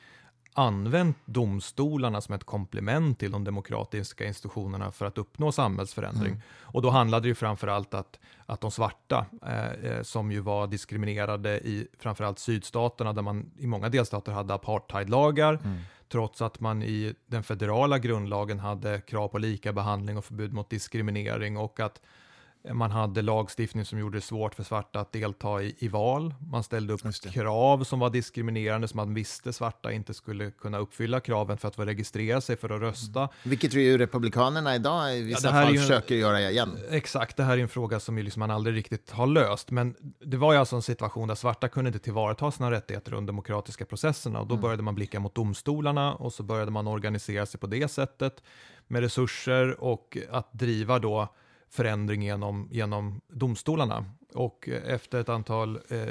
[0.53, 6.31] använt domstolarna som ett komplement till de demokratiska institutionerna för att uppnå samhällsförändring.
[6.31, 6.41] Mm.
[6.61, 10.67] Och då handlade det ju framförallt att, att de svarta, eh, eh, som ju var
[10.67, 16.83] diskriminerade i framförallt sydstaterna, där man i många delstater hade apartheidlagar, mm trots att man
[16.83, 22.01] i den federala grundlagen hade krav på lika behandling och förbud mot diskriminering och att
[22.73, 26.33] man hade lagstiftning som gjorde det svårt för svarta att delta i, i val.
[26.51, 27.01] Man ställde upp
[27.33, 31.75] krav som var diskriminerande, som man visste svarta inte skulle kunna uppfylla kraven för att
[31.75, 33.19] få registrera sig för att rösta.
[33.19, 33.29] Mm.
[33.43, 36.77] Vilket ju Republikanerna idag i vissa ja, fall ju, försöker göra igen.
[36.89, 39.71] Exakt, det här är en fråga som liksom man aldrig riktigt har löst.
[39.71, 39.95] Men
[40.25, 43.85] det var ju alltså en situation där svarta kunde inte tillvarata sina rättigheter under demokratiska
[43.85, 44.61] processerna och då mm.
[44.61, 48.43] började man blicka mot domstolarna och så började man organisera sig på det sättet
[48.87, 51.29] med resurser och att driva då
[51.69, 54.05] förändring genom, genom domstolarna.
[54.33, 56.07] Och efter ett antal eh,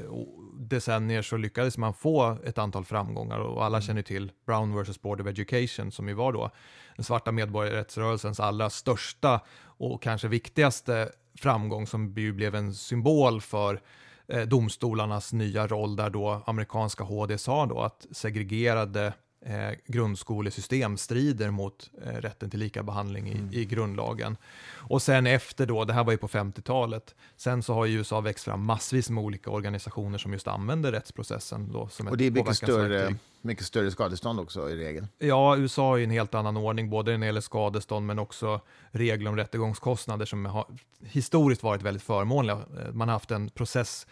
[0.59, 3.87] decennier så lyckades man få ett antal framgångar och alla mm.
[3.87, 5.03] känner till Brown vs.
[5.03, 6.51] Board of Education som ju var då
[6.97, 13.81] den svarta medborgarrättsrörelsens allra största och kanske viktigaste framgång som ju blev en symbol för
[14.29, 21.51] eh, domstolarnas nya roll där då amerikanska HD sa då att segregerade eh, grundskolesystem strider
[21.51, 23.53] mot eh, rätten till lika behandling i, mm.
[23.53, 24.37] i, grundlagen.
[24.71, 28.21] Och sen efter då, det här var ju på 50-talet, sen så har ju USA
[28.21, 31.73] växt fram massvis med olika organisationer som just använder rättsprocessen.
[31.73, 35.07] Då, som och det är mycket större, mycket större skadestånd också i regel?
[35.19, 38.61] Ja, USA har ju en helt annan ordning, både när det gäller skadestånd men också
[38.91, 40.67] regler om rättegångskostnader som har
[41.01, 42.57] historiskt varit väldigt förmånliga.
[42.57, 44.07] Eh, man har haft en process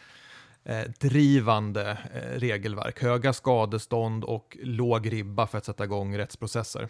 [0.98, 6.88] drivande eh, regelverk, höga skadestånd och låg ribba för att sätta igång rättsprocesser.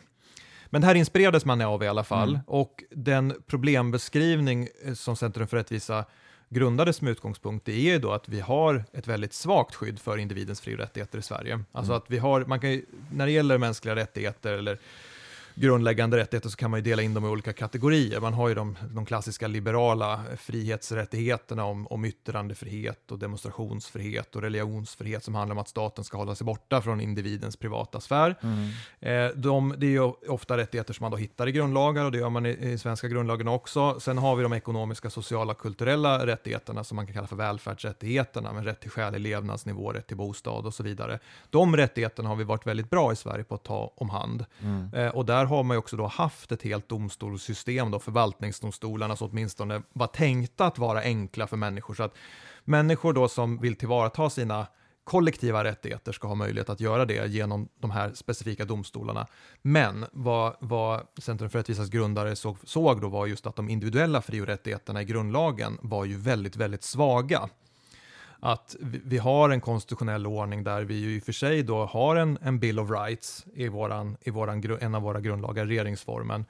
[0.66, 2.40] Men det här inspirerades man av i alla fall mm.
[2.46, 6.04] och den problembeskrivning eh, som Centrum för rättvisa
[6.48, 10.18] grundades med utgångspunkt i är ju då att vi har ett väldigt svagt skydd för
[10.18, 11.60] individens fri och rättigheter i Sverige.
[11.72, 12.02] Alltså mm.
[12.02, 14.78] att vi har, man kan ju, när det gäller mänskliga rättigheter eller
[15.56, 18.20] grundläggande rättigheter så kan man ju dela in dem i olika kategorier.
[18.20, 25.24] Man har ju de, de klassiska liberala frihetsrättigheterna om, om yttrandefrihet och demonstrationsfrihet och religionsfrihet
[25.24, 28.36] som handlar om att staten ska hålla sig borta från individens privata sfär.
[28.42, 28.68] Mm.
[29.00, 32.18] Eh, de, det är ju ofta rättigheter som man då hittar i grundlagar och det
[32.18, 34.00] gör man i, i svenska grundlagen också.
[34.00, 38.64] Sen har vi de ekonomiska, sociala, kulturella rättigheterna som man kan kalla för välfärdsrättigheterna med
[38.64, 41.18] rätt till skälig levnadsnivå, rätt till bostad och så vidare.
[41.50, 44.44] De rättigheterna har vi varit väldigt bra i Sverige på att ta om hand.
[44.62, 44.94] Mm.
[44.94, 49.28] Eh, och där har man ju också då haft ett helt domstolssystem, då, förvaltningsdomstolarna, som
[49.30, 51.94] åtminstone var tänkta att vara enkla för människor.
[51.94, 52.14] Så att
[52.64, 54.66] människor då som vill tillvarata sina
[55.04, 59.26] kollektiva rättigheter ska ha möjlighet att göra det genom de här specifika domstolarna.
[59.62, 64.22] Men vad, vad Centrum för rättvisas grundare såg, såg då var just att de individuella
[64.22, 67.48] fri och rättigheterna i grundlagen var ju väldigt, väldigt svaga
[68.40, 72.16] att vi har en konstitutionell ordning där vi ju i och för sig då har
[72.16, 76.44] en, en Bill of Rights i, våran, i våran, en av våra grundlagar, regeringsformen,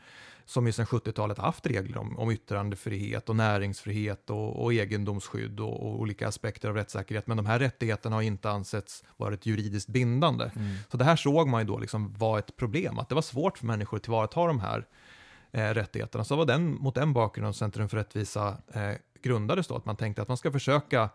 [0.44, 5.82] som ju sedan 70-talet haft regler om, om yttrandefrihet och näringsfrihet och, och egendomsskydd och,
[5.82, 7.26] och, olika aspekter av rättssäkerhet.
[7.26, 10.50] Men de här rättigheterna har inte ansetts varit juridiskt bindande.
[10.56, 10.76] Mm.
[10.90, 13.58] Så det här såg man ju då liksom var ett problem, att det var svårt
[13.58, 14.86] för människor att tillvarata de här
[15.52, 16.24] eh, rättigheterna.
[16.24, 20.22] Så var den, mot den bakgrunden Centrum för rättvisa eh, grundades då, att man tänkte
[20.22, 21.08] att man ska försöka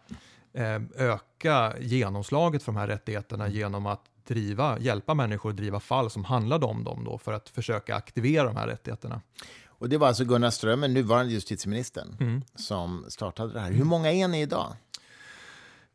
[0.95, 6.25] öka genomslaget för de här rättigheterna genom att driva, hjälpa människor att driva fall som
[6.25, 9.21] handlade om dem då, för att försöka aktivera de här rättigheterna.
[9.67, 12.41] Och det var alltså Gunnar Strömmer, nuvarande justitieministern, mm.
[12.55, 13.71] som startade det här.
[13.71, 14.75] Hur många är ni idag?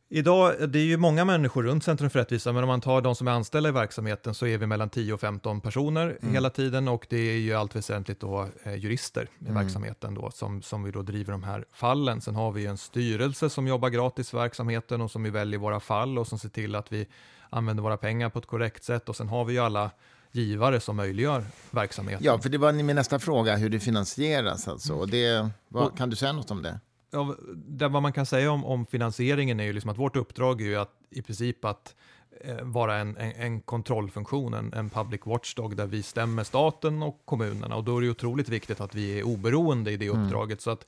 [0.09, 3.15] Idag, det är ju många människor runt Centrum för rättvisa, men om man tar de
[3.15, 6.33] som är anställda i verksamheten så är vi mellan 10 och 15 personer mm.
[6.33, 9.63] hela tiden och det är ju allt väsentligt då eh, jurister i mm.
[9.63, 12.21] verksamheten då som, som vi då driver de här fallen.
[12.21, 15.79] Sen har vi en styrelse som jobbar gratis i verksamheten och som vi väljer våra
[15.79, 17.07] fall och som ser till att vi
[17.49, 19.91] använder våra pengar på ett korrekt sätt och sen har vi ju alla
[20.31, 22.25] givare som möjliggör verksamheten.
[22.25, 24.93] Ja, för det var min nästa fråga, hur det finansieras alltså.
[24.93, 26.79] Och det, vad, kan du säga något om det?
[27.17, 30.61] Ja, det, vad man kan säga om, om finansieringen är ju liksom att vårt uppdrag
[30.61, 31.95] är ju att i princip att
[32.41, 37.21] eh, vara en, en, en kontrollfunktion, en, en, public watchdog där vi stämmer staten och
[37.25, 40.23] kommunerna och då är det otroligt viktigt att vi är oberoende i det mm.
[40.23, 40.49] uppdraget.
[40.49, 40.59] Mm.
[40.59, 40.85] Så att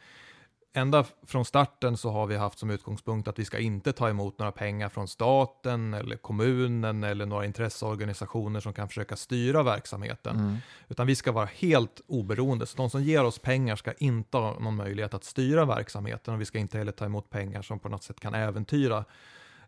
[0.74, 4.40] ända från starten så har vi haft som utgångspunkt att vi ska inte ta emot
[4.40, 10.40] några pengar från staten eller kommunen eller några intresseorganisationer som kan försöka styra verksamheten.
[10.40, 10.58] Mm.
[10.88, 12.66] Utan vi ska vara helt oberoende.
[12.66, 16.42] Så de som ger oss pengar ska inte ha någon möjlighet att styra verksamheten och
[16.42, 19.06] vi ska inte heller ta emot pengar som på något sätt kan äventyra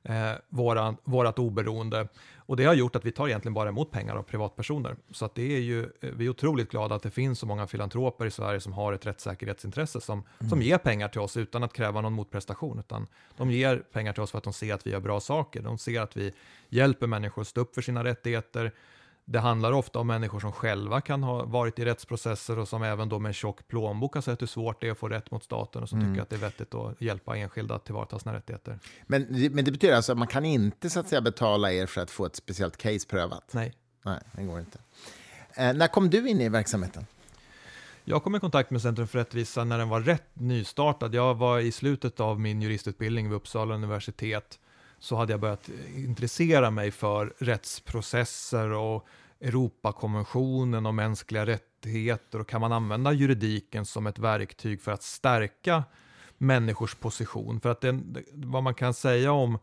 [0.04, 2.08] eh, våran, vårat oberoende.
[2.36, 4.96] Och det har gjort att vi tar egentligen bara emot pengar av privatpersoner.
[5.12, 7.68] Så att det är ju, eh, vi är otroligt glada att det finns så många
[7.68, 10.50] filantroper i Sverige som har ett rättssäkerhetsintresse som, mm.
[10.50, 12.80] som ger pengar till oss utan att kräva någon motprestation.
[12.80, 15.62] Utan de ger pengar till oss för att de ser att vi gör bra saker.
[15.62, 16.34] De ser att vi
[16.70, 18.72] hjälper människor att stå upp för sina rättigheter
[19.32, 23.10] det handlar ofta om människor som själva kan ha varit i rättsprocesser och som även
[23.10, 25.44] då med en tjock plånbok har sett hur svårt det är att få rätt mot
[25.44, 26.12] staten och som mm.
[26.12, 28.80] tycker att det är vettigt att hjälpa enskilda att tillvarata sina rättigheter.
[29.08, 32.02] Men, men det betyder alltså att man kan inte så att säga betala er för
[32.02, 33.52] att få ett speciellt case prövat?
[33.54, 33.74] Nej.
[34.04, 34.80] Nej, det går inte.
[35.54, 37.06] Eh, när kom du in i verksamheten?
[38.04, 41.16] Jag kom i kontakt med Centrum för rättvisa när den var rätt nystartad.
[41.16, 44.60] Jag var i slutet av min juristutbildning vid Uppsala universitet
[45.02, 49.08] så hade jag börjat intressera mig för rättsprocesser och
[49.42, 55.84] Europakonventionen om mänskliga rättigheter och kan man använda juridiken som ett verktyg för att stärka
[56.38, 57.62] människors position?
[57.62, 58.00] För att det,
[58.34, 59.60] vad man kan säga om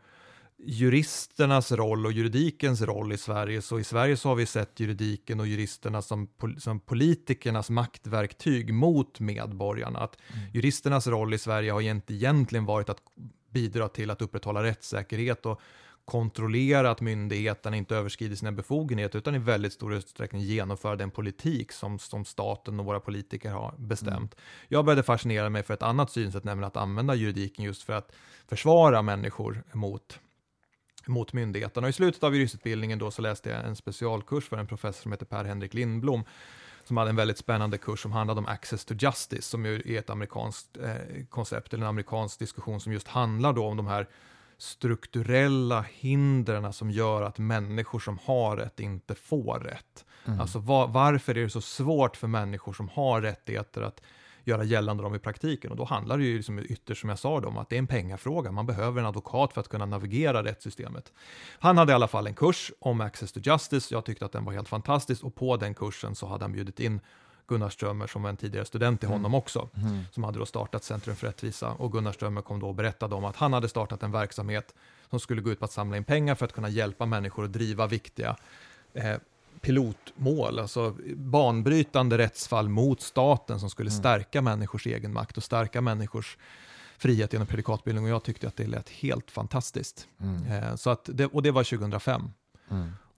[0.59, 5.41] juristernas roll och juridikens roll i Sverige, så i Sverige så har vi sett juridiken
[5.41, 9.99] och juristerna som, som politikernas maktverktyg mot medborgarna.
[9.99, 10.51] Att mm.
[10.53, 13.03] Juristernas roll i Sverige har egentligen varit att
[13.51, 15.61] bidra till att upprätthålla rättssäkerhet och
[16.09, 21.73] kontrollera att myndigheterna inte överskrider sina befogenheter utan i väldigt stor utsträckning genomföra den politik
[21.73, 24.35] som, som staten och våra politiker har bestämt.
[24.35, 24.45] Mm.
[24.69, 28.13] Jag började fascinera mig för ett annat synsätt, nämligen att använda juridiken just för att
[28.47, 30.21] försvara människor mot
[31.07, 31.87] mot myndigheterna.
[31.87, 35.13] Och I slutet av juristutbildningen då så läste jag en specialkurs för en professor som
[35.13, 36.25] heter Per-Henrik Lindblom
[36.85, 39.99] som hade en väldigt spännande kurs som handlade om access to justice, som ju är
[39.99, 44.09] ett amerikanskt eh, koncept, eller en amerikansk diskussion som just handlar då om de här
[44.59, 50.05] strukturella hindren som gör att människor som har rätt inte får rätt.
[50.25, 50.41] Mm.
[50.41, 54.01] Alltså var, varför är det så svårt för människor som har rättigheter att
[54.45, 55.71] göra gällande dem i praktiken.
[55.71, 57.87] Och då handlar det ju liksom ytterst, som jag sa, om att det är en
[57.87, 58.53] pengafråga.
[58.53, 61.13] Man behöver en advokat för att kunna navigera rättssystemet.
[61.59, 63.95] Han hade i alla fall en kurs om Access to Justice.
[63.95, 66.81] Jag tyckte att den var helt fantastisk och på den kursen så hade han bjudit
[66.81, 67.01] in
[67.49, 69.21] Gunnar Strömmer som var en tidigare student till mm.
[69.21, 70.01] honom också, mm.
[70.13, 71.71] som hade då startat Centrum för rättvisa.
[71.71, 74.75] Och Gunnar Strömmer kom då och berättade om att han hade startat en verksamhet
[75.11, 77.53] som skulle gå ut på att samla in pengar för att kunna hjälpa människor att
[77.53, 78.37] driva viktiga
[78.95, 79.17] eh,
[79.61, 86.39] pilotmål, alltså banbrytande rättsfall mot staten som skulle stärka människors egenmakt och stärka människors
[86.99, 90.09] frihet genom predikatbildning och jag tyckte att det lät helt fantastiskt.
[90.51, 92.31] Eh, så att det, och det var 2005.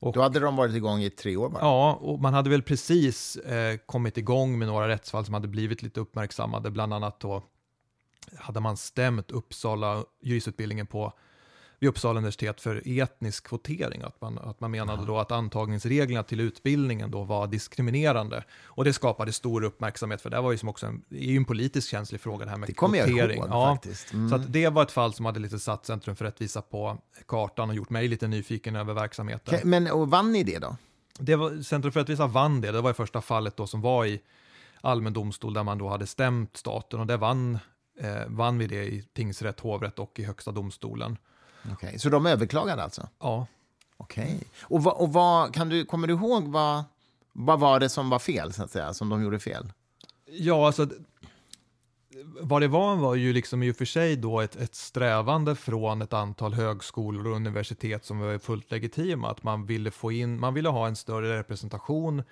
[0.00, 1.60] Och, Då hade de varit igång i tre år bara.
[1.60, 5.82] Ja, och man hade väl precis eh, kommit igång med några rättsfall som hade blivit
[5.82, 7.42] lite uppmärksammade, bland annat då
[8.36, 11.12] hade man stämt Uppsala juristutbildningen på
[11.80, 14.02] vid Uppsala universitet för etnisk kvotering.
[14.02, 18.44] Att man, att man menade då att antagningsreglerna till utbildningen då var diskriminerande.
[18.64, 21.88] Och det skapade stor uppmärksamhet, för det var ju som också en, ju en politiskt
[21.88, 23.38] känslig fråga det här med Det jag kvotering.
[23.38, 24.12] ihåg Ja, faktiskt.
[24.12, 24.28] Mm.
[24.30, 27.76] Så det var ett fall som hade lite satt Centrum för rättvisa på kartan och
[27.76, 29.60] gjort mig lite nyfiken över verksamheten.
[29.64, 30.76] Men och vann ni det då?
[31.18, 32.72] Det var, Centrum för rättvisa vann det.
[32.72, 34.20] Det var det första fallet då som var i
[34.80, 37.58] allmän domstol där man då hade stämt staten och det vann,
[38.00, 41.16] eh, vann vi det i tingsrätt, hovrätt och i högsta domstolen.
[41.72, 43.08] Okej, Så de överklagade alltså?
[43.18, 43.46] Ja,
[43.96, 44.42] Okej.
[44.62, 46.84] Och, vad, och vad, kan du, kommer du ihåg vad,
[47.32, 49.72] vad var det som var fel, så att säga, som de gjorde fel?
[50.32, 50.88] ja alltså
[52.40, 56.02] vad det var var ju liksom i och för sig då ett, ett strävande från
[56.02, 60.54] ett antal högskolor och universitet som var fullt legitima, att man ville få in, man
[60.54, 62.22] ville ha en större representation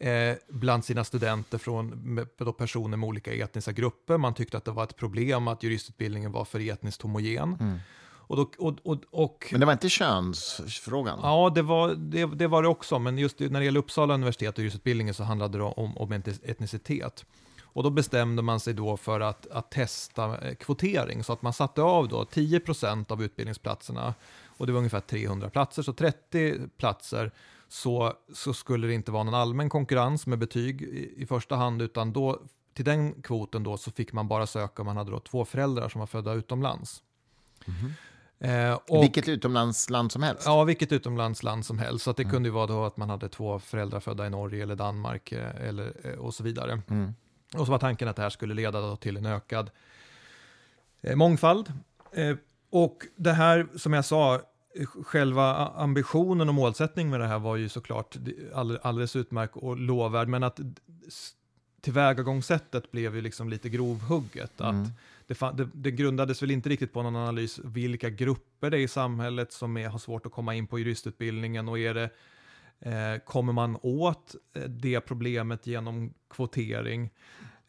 [0.00, 2.26] eh, bland sina studenter från
[2.58, 4.18] personer med olika etniska grupper.
[4.18, 7.80] Man tyckte att det var ett problem att juristutbildningen var för etniskt homogen.
[8.28, 11.18] Och, då, och, och, och Men det var inte könsfrågan?
[11.22, 14.54] Ja, det var det, det var det också, men just när det gäller Uppsala universitet
[14.54, 17.24] och juristutbildningen så handlade det om, om etnicitet.
[17.62, 21.52] Och då bestämde man sig då för att, att testa eh, kvotering, så att man
[21.52, 24.14] satte av då 10% av utbildningsplatserna,
[24.46, 27.32] och det var ungefär 300 platser, så 30 platser
[27.68, 31.82] så, så skulle det inte vara någon allmän konkurrens med betyg i, i första hand,
[31.82, 32.42] utan då,
[32.74, 35.88] till den kvoten då så fick man bara söka om man hade då två föräldrar
[35.88, 37.02] som var födda utomlands.
[38.40, 40.42] Eh, och, Vilket utomlandsland som helst?
[40.46, 42.04] Ja, vilket utomlandsland som helst.
[42.04, 44.76] Så det kunde ju vara då att man hade två föräldrar födda i Norge eller
[44.76, 46.82] Danmark eh, eller, eh, och så vidare.
[46.90, 47.14] Mm.
[47.54, 49.70] Och så var tanken att det här skulle leda till en ökad
[51.00, 51.72] eh, mångfald.
[52.12, 52.36] Eh,
[52.70, 57.56] och det här, som jag sa, eh, själva ambitionen och målsättningen med det här var
[57.56, 58.16] ju såklart
[58.54, 60.60] all, alldeles utmärkt och lovvärd, men att
[61.80, 64.60] tillvägagångssättet blev ju liksom lite grovhugget.
[64.60, 64.86] Att
[65.26, 68.88] det, det, det grundades väl inte riktigt på någon analys vilka grupper det är i
[68.88, 72.10] samhället som är, har svårt att komma in på juristutbildningen och är det
[72.80, 77.10] Eh, kommer man åt eh, det problemet genom kvotering?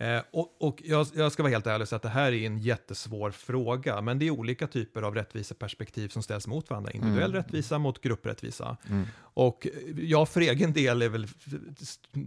[0.02, 2.46] Eh, och och jag, jag ska vara helt ärlig och säga att det här är
[2.46, 6.92] en jättesvår fråga, men det är olika typer av rättviseperspektiv som ställs mot varandra.
[6.92, 8.78] Individuell rättvisa mot grupprättvisa.
[9.18, 11.28] Och eh, jag för egen del väl,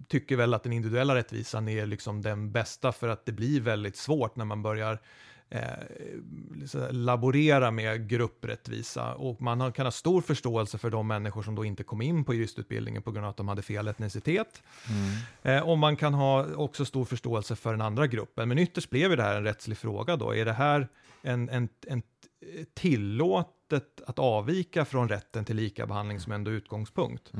[0.08, 3.96] tycker väl att den individuella rättvisan är liksom den bästa, för att det blir väldigt
[3.96, 4.98] svårt när man börjar
[5.53, 11.55] eh, laborera med grupprättvisa och man har, kan ha stor förståelse för de människor som
[11.55, 14.62] då inte kom in på juristutbildningen på grund av att de hade fel etnicitet.
[15.43, 18.49] Eh, och man kan ha också stor förståelse för den andra gruppen.
[18.49, 20.35] Men ytterst blev det här en rättslig fråga då.
[20.35, 20.88] Är det här
[21.23, 22.03] en, en, en
[22.75, 27.33] tillåtet att avvika från rätten till likabehandling som ändå utgångspunkt?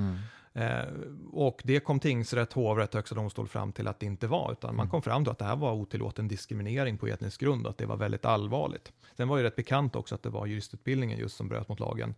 [0.55, 0.85] Eh,
[1.33, 4.89] och det kom tingsrätt, hovrätt högsta domstol fram till att det inte var, utan man
[4.89, 7.87] kom fram till att det här var otillåten diskriminering på etnisk grund och att det
[7.87, 8.93] var väldigt allvarligt.
[9.17, 12.15] Sen var det rätt bekant också att det var juristutbildningen just som bröt mot lagen.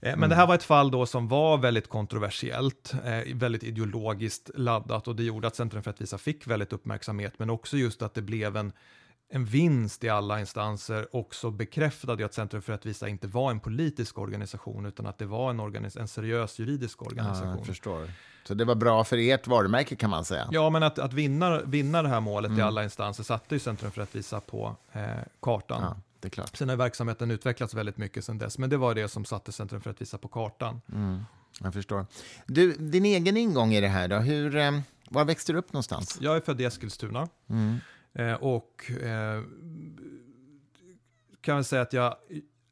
[0.00, 4.50] Eh, Men det här var ett fall då som var väldigt kontroversiellt, eh, väldigt ideologiskt
[4.54, 8.14] laddat och det gjorde att Centrum för rättvisa fick väldigt uppmärksamhet, men också just att
[8.14, 8.72] det blev en,
[9.32, 14.18] en vinst i alla instanser också bekräftade att Centrum för rättvisa inte var en politisk
[14.18, 17.56] organisation utan att det var en, organis- en seriös juridisk Ja, organisation.
[17.56, 18.10] jag förstår.
[18.44, 20.48] Så det var bra för ert varumärke kan man säga?
[20.50, 22.60] Ja, men att, att vinna, vinna det här målet Mm.
[22.60, 25.02] i alla instanser satte ju Centrum för rättvisa på eh,
[25.42, 25.82] kartan.
[25.82, 26.56] Ja, det är klart.
[26.56, 29.80] Sen har verksamheten utvecklats väldigt mycket sen dess, men det var det som satte Centrum
[29.80, 30.80] för rättvisa på kartan.
[30.92, 31.24] Mm,
[31.60, 32.06] jag förstår.
[32.46, 34.16] Du, din egen ingång i det här då?
[34.16, 36.18] Hur, eh, var växte du upp någonstans?
[36.20, 37.76] Jag är född i Eskilstuna Mm.
[38.12, 39.42] Eh, och eh,
[41.40, 42.14] kan väl säga att jag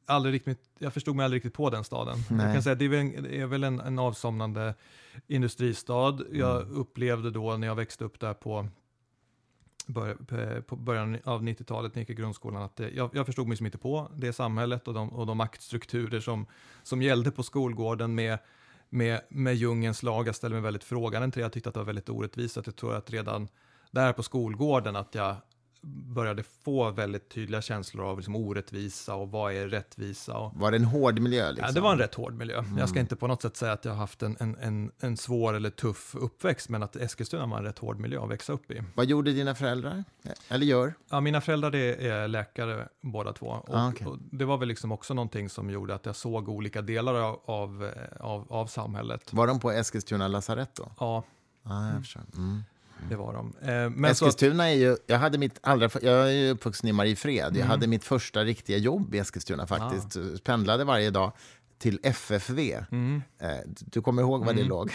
[0.07, 2.19] aldrig riktigt, jag förstod mig aldrig riktigt på den staden.
[2.31, 2.47] Nej.
[2.47, 4.75] Jag kan säga att det är väl en, är väl en, en avsomnande
[5.27, 6.19] industristad.
[6.33, 6.77] Jag Mm.
[6.77, 8.69] upplevde då när jag växte upp där på,
[9.87, 13.49] bör, på början av 90-talet när jag gick i grundskolan att det, jag, jag förstod
[13.49, 16.47] mig som inte på det samhället och de, och de maktstrukturer som,
[16.83, 18.39] som gällde på skolgården med
[18.91, 20.29] med, med djungelns lag.
[20.29, 21.45] Jag ställde mig väldigt frågande till det.
[21.45, 22.57] Jag tyckte att det var väldigt orättvist.
[22.57, 23.49] Att jag tror att redan
[23.91, 25.37] där på skolgården att jag
[26.15, 30.39] började få väldigt tydliga känslor av liksom orättvisa och vad är rättvisa.
[30.39, 31.51] Och, Var det en hård miljö?
[31.51, 31.67] Liksom?
[31.67, 32.65] ja, det var en rätt hård miljö.
[32.79, 35.17] Jag ska inte på något sätt säga att jag har haft en, en, en, en
[35.17, 38.71] svår eller tuff uppväxt, men att Eskilstuna var en rätt hård miljö att växa upp
[38.71, 38.83] i.
[38.95, 40.05] Vad gjorde dina föräldrar?
[40.49, 40.95] Eller gör?
[41.11, 43.47] Ja, mina föräldrar är läkare båda två.
[43.47, 44.07] Och, Ah, okej.
[44.07, 47.41] och det var väl liksom också någonting som gjorde att jag såg olika delar av,
[47.45, 49.33] av, av, av samhället.
[49.33, 50.93] Var de på Eskilstuna lasarett då?
[51.01, 51.25] Ja,
[51.65, 52.23] Ja, jag förstår.
[52.37, 52.63] Mm.
[53.09, 53.53] Det var de.
[53.63, 56.89] Eh, men så att, Eskilstuna är ju, jag hade mitt allra, jag är ju uppvuxen
[56.89, 57.47] i Mariefred.
[57.47, 57.59] Mm.
[57.61, 60.17] Jag hade mitt första riktiga jobb i Eskilstuna faktiskt.
[60.45, 61.33] Pendlade varje dag
[61.79, 62.75] till FFV.
[62.91, 64.91] mm, Eh, Du kommer ihåg var det låg?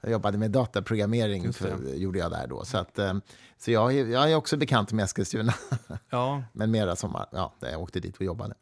[0.00, 2.64] Jag jobbade med dataprogrammering, för, gjorde jag där då.
[2.64, 3.14] Så, att, eh,
[3.58, 5.54] så jag, jag är också bekant med Eskilstuna,
[6.10, 8.54] ja, men mera som, ja, där jag åkte dit och jobbade.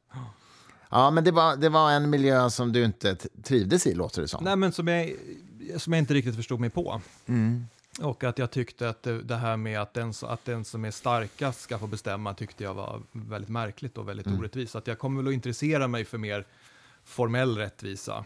[0.90, 4.28] Ja, men det var, det var en miljö som du inte trivdes i, låter det
[4.28, 4.44] som.
[4.44, 5.12] nej men som jag,
[5.76, 7.00] som jag inte riktigt förstod mig på.
[7.26, 7.66] Mm.
[8.00, 11.60] Och att jag tyckte att det, här med att den, att den som är starkast
[11.60, 14.76] ska få bestämma tyckte jag var väldigt märkligt och väldigt orättvist.
[14.76, 16.46] Att jag kommer väl att intressera mig för mer
[17.04, 18.24] formell rättvisa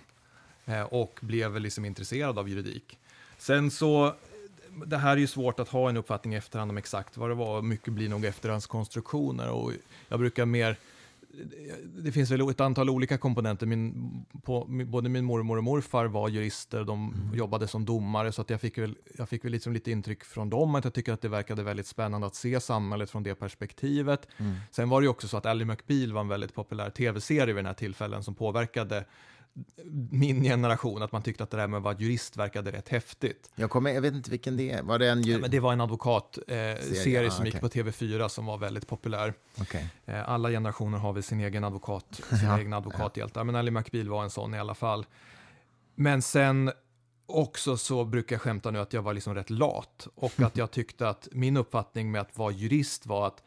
[0.65, 2.99] eh, och blev väl liksom intresserad av juridik.
[3.39, 4.15] Sen så,
[4.87, 7.35] det här är ju svårt att ha en uppfattning i efterhand om exakt vad det
[7.35, 7.63] var.
[7.63, 9.73] Mycket blir nog efterhandskonstruktioner och
[10.09, 10.77] jag brukar mer
[12.05, 13.67] det finns väl ett antal olika komponenter.
[13.67, 18.51] Min, på, både min mormor och morfar var jurister, de jobbade som domare, så att
[18.51, 21.21] jag fick väl, jag fick väl liksom lite intryck från dem, att jag tycker att
[21.21, 24.29] det verkade väldigt spännande att se samhället från det perspektivet.
[24.71, 27.57] Sen var det ju också så att Ally McBeal var en väldigt populär tv-serie vid
[27.57, 29.05] den här tillfällen som påverkade
[30.11, 33.51] min generation, att man tyckte att det där med att vara jurist verkade rätt häftigt.
[33.55, 34.83] Jag, kommer, jag vet inte vilken det är.
[34.83, 35.39] Var det en Ja, ju...
[35.39, 37.83] men det var en advokatserie eh, ja, som gick okej.
[37.83, 39.35] på TV4 som var väldigt populär.
[39.61, 39.89] Okej.
[40.05, 44.09] Eh, Alla generationer har väl sin egen advokat, sina Ja, egna advokathjältar, men Ally McBeal
[44.09, 45.07] var en sån i alla fall.
[45.95, 46.71] Men sen
[47.27, 50.71] också så brukar jag skämta nu att jag var liksom rätt lat och att jag
[50.71, 53.43] tyckte att min uppfattning med att vara jurist var att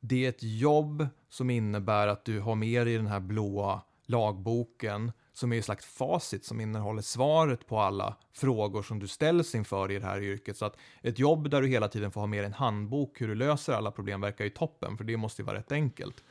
[0.00, 5.12] det är ett jobb som innebär att du har med dig den här blåa lagboken
[5.40, 9.90] som är ett slags facit som innehåller svaret på alla frågor som du ställs inför
[9.90, 10.56] i det här yrket.
[10.56, 13.28] Så att ett jobb där du hela tiden får ha med dig en handbok hur
[13.28, 16.24] du löser alla problem verkar ju toppen, för det måste ju vara rätt enkelt.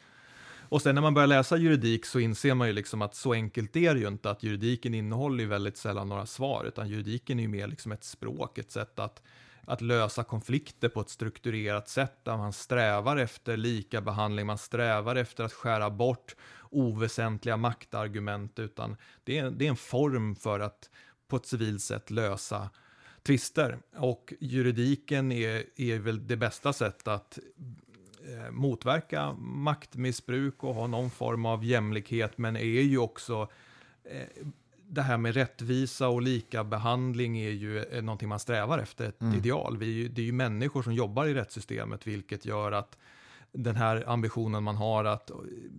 [0.70, 3.76] Och sen när man börjar läsa juridik så inser man ju liksom att så enkelt
[3.76, 7.43] är det ju inte, att juridiken innehåller ju väldigt sällan några svar, utan juridiken är
[7.43, 9.22] ju mer liksom ett språk, ett sätt att,
[9.66, 15.16] att lösa konflikter på ett strukturerat sätt, där man strävar efter lika behandling, man strävar
[15.16, 16.36] efter att skära bort
[16.70, 20.89] oväsentliga maktargument, utan det är, det är en form för att
[21.28, 22.70] på ett civilt sätt lösa
[23.24, 23.80] tvister.
[23.95, 27.39] Och juridiken är, är väl det bästa sättet att
[28.28, 33.49] eh, motverka maktmissbruk och ha någon form av jämlikhet, men är ju också
[34.03, 34.45] eh,
[34.89, 39.36] det här med rättvisa och lika behandling är ju eh, någonting man strävar efter, ett
[39.36, 39.78] ideal.
[39.78, 42.97] Vi det är ju människor som jobbar i rättssystemet, vilket gör att
[43.52, 45.32] den här ambitionen man har att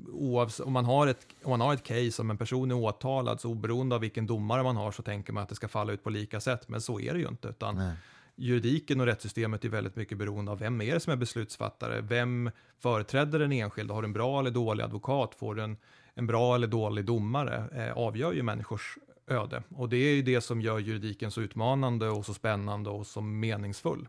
[0.07, 3.41] oavs- om, man har ett, om man har ett case, om en person är åtalad,
[3.41, 6.05] så oberoende av vilken domare man har så tänker man att det ska falla ut
[6.05, 7.97] på lika sätt, men så är det ju inte, utan Nej.
[8.37, 12.51] juridiken och rättssystemet är väldigt mycket beroende av vem är det som är beslutsfattare, vem
[12.79, 15.77] företräder den enskilde, har du en bra eller dålig advokat, får du en,
[16.15, 19.63] en bra eller dålig domare, eh, avgör ju människors öde.
[19.69, 23.21] Och det är ju det som gör juridiken så utmanande och så spännande och så
[23.21, 24.09] meningsfull.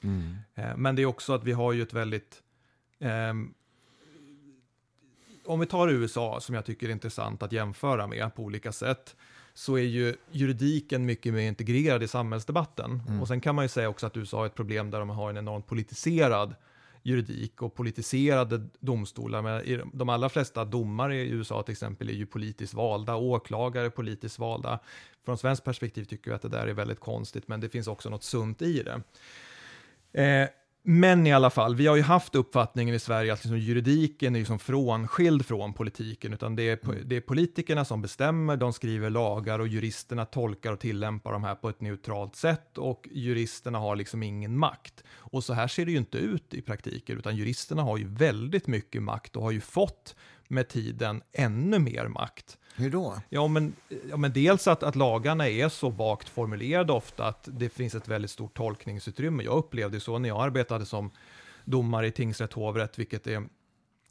[0.00, 0.36] Mm.
[0.54, 2.42] Eh, men det är också att vi har ju ett väldigt
[3.00, 3.54] ehm,
[5.44, 9.16] om vi tar USA, som jag tycker är intressant att jämföra med på olika sätt,
[9.54, 13.02] så är ju juridiken mycket mer integrerad i samhällsdebatten.
[13.20, 15.30] Och sen kan man ju säga också att USA har ett problem där de har
[15.30, 16.54] en enormt politiserad
[17.02, 19.42] juridik och politiserade domstolar.
[19.42, 23.90] Men de allra flesta domare i USA till exempel är ju politiskt valda, åklagare är
[23.90, 24.78] politiskt valda.
[25.24, 28.10] Från svenskt perspektiv tycker vi att det där är väldigt konstigt, men det finns också
[28.10, 29.02] något sunt i det.
[30.22, 30.48] Eh,
[30.90, 34.38] men i alla fall, vi har ju haft uppfattningen i Sverige att liksom juridiken är
[34.38, 39.58] liksom frånskild från politiken, utan det är, det är politikerna som bestämmer, de skriver lagar
[39.58, 44.22] och juristerna tolkar och tillämpar de här på ett neutralt sätt och juristerna har liksom
[44.22, 45.04] ingen makt.
[45.10, 48.66] Och så här ser det ju inte ut i praktiken, utan juristerna har ju väldigt
[48.66, 50.16] mycket makt och har ju fått
[50.48, 52.58] med tiden ännu mer makt.
[52.78, 53.20] Hur då?
[53.28, 53.76] Ja, men,
[54.10, 58.08] ja, men dels att, att lagarna är så vagt formulerade ofta att det finns ett
[58.08, 59.42] väldigt stort tolkningsutrymme.
[59.42, 61.10] Jag upplevde det så när jag arbetade som
[61.64, 63.42] domare i tingsrätt, hovrätt, vilket är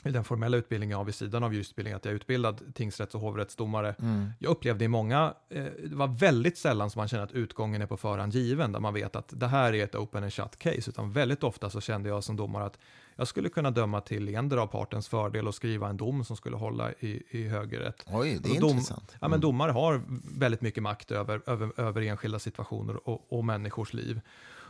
[0.04, 3.22] den formella utbildningen jag har vid sidan av juristutbildningen, att jag är utbildad tingsrätts och
[3.22, 3.96] hovrättsdomare.
[4.00, 4.30] Mm.
[4.40, 7.86] Jag upplevde i många, eh, det var väldigt sällan som man känner att utgången är
[7.86, 10.90] på förhand given, där man vet att det här är ett open and shut case,
[10.90, 12.80] utan väldigt ofta så kände jag som domare att
[13.16, 16.58] jag skulle kunna döma till endera av partens fördel och skriva en dom som skulle
[16.58, 18.06] hålla i, i högerrätt.
[18.08, 19.16] Oj, det är dom- intressant.
[19.22, 20.02] Ja, men domare har
[20.40, 24.22] väldigt mycket makt över, över, över enskilda situationer och, och människors liv.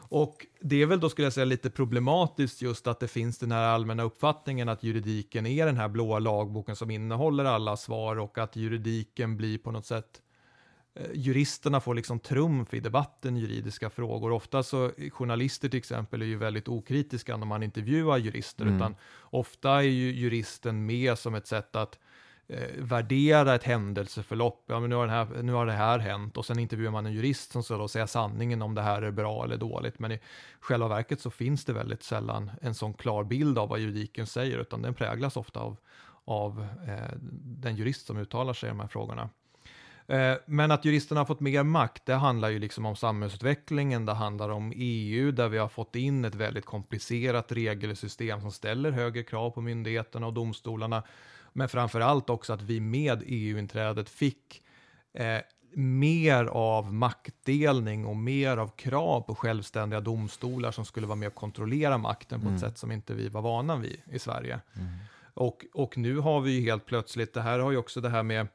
[0.10, 3.52] Och det är väl då skulle jag säga lite problematiskt just att det finns den
[3.52, 8.38] här allmänna uppfattningen att juridiken är den här blåa lagboken som innehåller alla svar och
[8.38, 10.22] att juridiken blir på något sätt
[10.96, 14.32] eh, juristerna får liksom trumf i debatten i juridiska frågor.
[14.32, 18.76] Ofta så, journalister till exempel är ju väldigt okritiska när man intervjuar jurister, mm.
[18.76, 22.00] utan ofta är ju juristen med som ett sätt att
[22.48, 24.64] eh, värdera ett händelseförlopp.
[24.68, 27.14] Ja, men nu, har här, nu har det här hänt och sen intervjuar man en
[27.14, 30.00] jurist som ska då säga sanningen om det här är bra eller dåligt.
[30.00, 30.20] Men i
[30.60, 34.58] själva verket så finns det väldigt sällan en sån klar bild av vad juridiken säger,
[34.58, 35.78] utan den präglas ofta av,
[36.26, 39.30] av eh, den jurist som uttalar sig i de här frågorna.
[40.08, 44.14] Eh, men att juristerna har fått mer makt, det handlar ju liksom om samhällsutvecklingen, det
[44.14, 49.24] handlar om EU, där vi har fått in ett väldigt komplicerat regelsystem som ställer högre
[49.24, 51.04] krav på myndigheterna och domstolarna
[51.58, 54.64] men framför allt också att vi med EU-inträdet fick
[55.14, 55.40] eh,
[55.74, 61.36] mer av maktdelning och mer av krav på självständiga domstolar som skulle vara med och
[61.36, 62.56] kontrollera makten på mm.
[62.56, 64.60] ett sätt som inte vi var vana vid i Sverige.
[64.74, 64.88] Mm.
[65.34, 68.24] Och, och nu har vi ju helt plötsligt, det här har ju också det här
[68.24, 68.48] med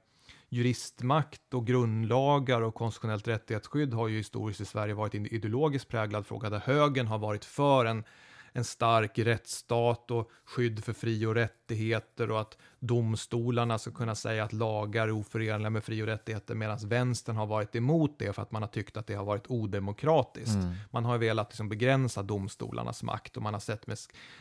[0.48, 6.26] juristmakt och grundlagar och konstitutionellt rättighetsskydd har ju historiskt i Sverige varit en ideologiskt präglad
[6.26, 8.04] fråga där högern har varit för en
[8.52, 14.44] en stark rättsstat och skydd för fri och rättigheter och att domstolarna ska kunna säga
[14.44, 18.42] att lagar är oförenliga med fri och rättigheter medan vänstern har varit emot det för
[18.42, 20.54] att man har tyckt att det har varit odemokratiskt.
[20.54, 20.74] Mm.
[20.90, 23.98] Man har velat liksom begränsa domstolarnas makt och man har sett med,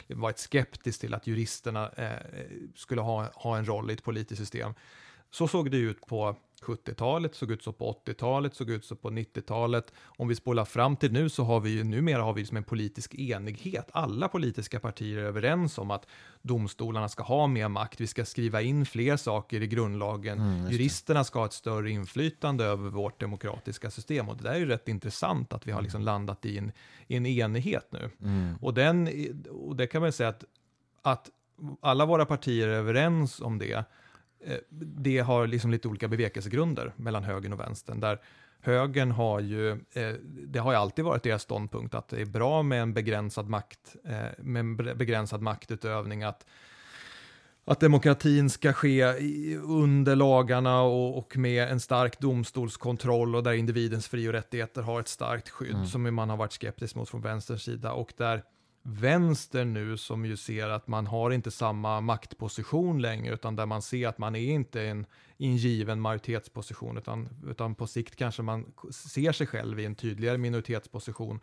[0.08, 2.12] varit skeptisk till att juristerna eh,
[2.76, 4.74] skulle ha, ha en roll i ett politiskt system.
[5.32, 9.10] Så såg det ut på 70-talet, såg ut så på 80-talet, såg ut så på
[9.10, 9.94] 90-talet.
[10.04, 12.64] Om vi spolar fram till nu så har vi ju numera har vi som en
[12.64, 13.90] politisk enighet.
[13.94, 16.08] Alla politiska partier är överens om att
[16.42, 18.02] domstolarna ska ha mer makt.
[18.02, 20.40] Vi ska skriva in fler saker i grundlagen.
[20.40, 24.30] Mm, Juristerna ska ha ett större inflytande över vårt demokratiska system.
[24.30, 26.72] Och det där är ju rätt intressant att vi har liksom landat i en,
[27.08, 28.10] i en enighet nu.
[28.22, 28.56] Mm.
[28.62, 29.10] Och, den,
[29.50, 30.44] och det kan man säga att,
[31.02, 31.30] att
[31.82, 33.86] alla våra partier är överens om det.
[34.46, 38.00] Eh, det har liksom lite olika bevekelsegrunder mellan högern och vänstern.
[38.00, 38.20] Där
[38.62, 42.64] högern har ju, eh, det har ju alltid varit deras ståndpunkt att det är bra
[42.64, 46.46] med en begränsad makt, eh, med en begränsad maktutövning, att
[47.66, 49.04] att demokratin ska ske
[49.58, 55.00] under lagarna och, och, med en stark domstolskontroll och där individens fri och rättigheter har
[55.00, 55.88] ett starkt skydd mm.
[55.88, 58.44] som man har varit skeptisk mot från vänsterns sida och där
[58.84, 63.82] vänster nu som ju ser att man har inte samma maktposition längre utan där man
[63.82, 65.06] ser att man är inte en,
[65.38, 69.96] i en given majoritetsposition utan, utan på sikt kanske man ser sig själv i en
[69.96, 71.40] tydligare minoritetsposition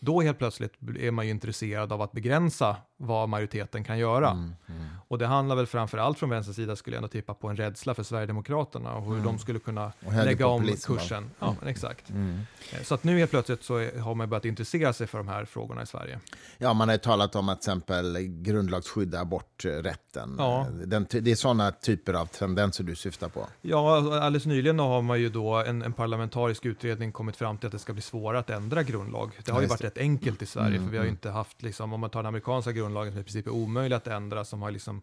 [0.00, 4.30] då helt plötsligt är man ju intresserad av att begränsa vad majoriteten kan göra.
[4.30, 4.86] Mm, mm.
[5.08, 7.56] Och det handlar väl framför allt från vänster sida skulle jag ändå tippa på en
[7.56, 9.24] rädsla för Sverigedemokraterna och hur mm.
[9.24, 9.92] de skulle kunna
[10.24, 11.30] lägga om kursen.
[11.38, 11.68] Ja, mm.
[11.68, 12.10] exakt.
[12.10, 12.40] Mm.
[12.72, 15.44] Eh, så att nu helt plötsligt så har man börjat intressera sig för de här
[15.44, 16.20] frågorna i Sverige.
[16.58, 20.34] Ja, man har talat om att till exempel grundlagsskydda aborträtten.
[20.38, 20.66] Ja.
[20.86, 23.46] Den, det är sådana typer av tendenser du syftar på.
[23.62, 27.72] Ja, alldeles nyligen har man ju då en, en parlamentarisk utredning kommit fram till att
[27.72, 29.30] det ska bli svårare att ändra grundlag.
[29.44, 31.14] Det har ju varit rätt enkelt i Sverige, mm, för vi har ju mm.
[31.14, 34.06] inte haft, liksom, om man tar den amerikanska grundlagen som i princip är omöjlig att
[34.06, 35.02] ändra, som har liksom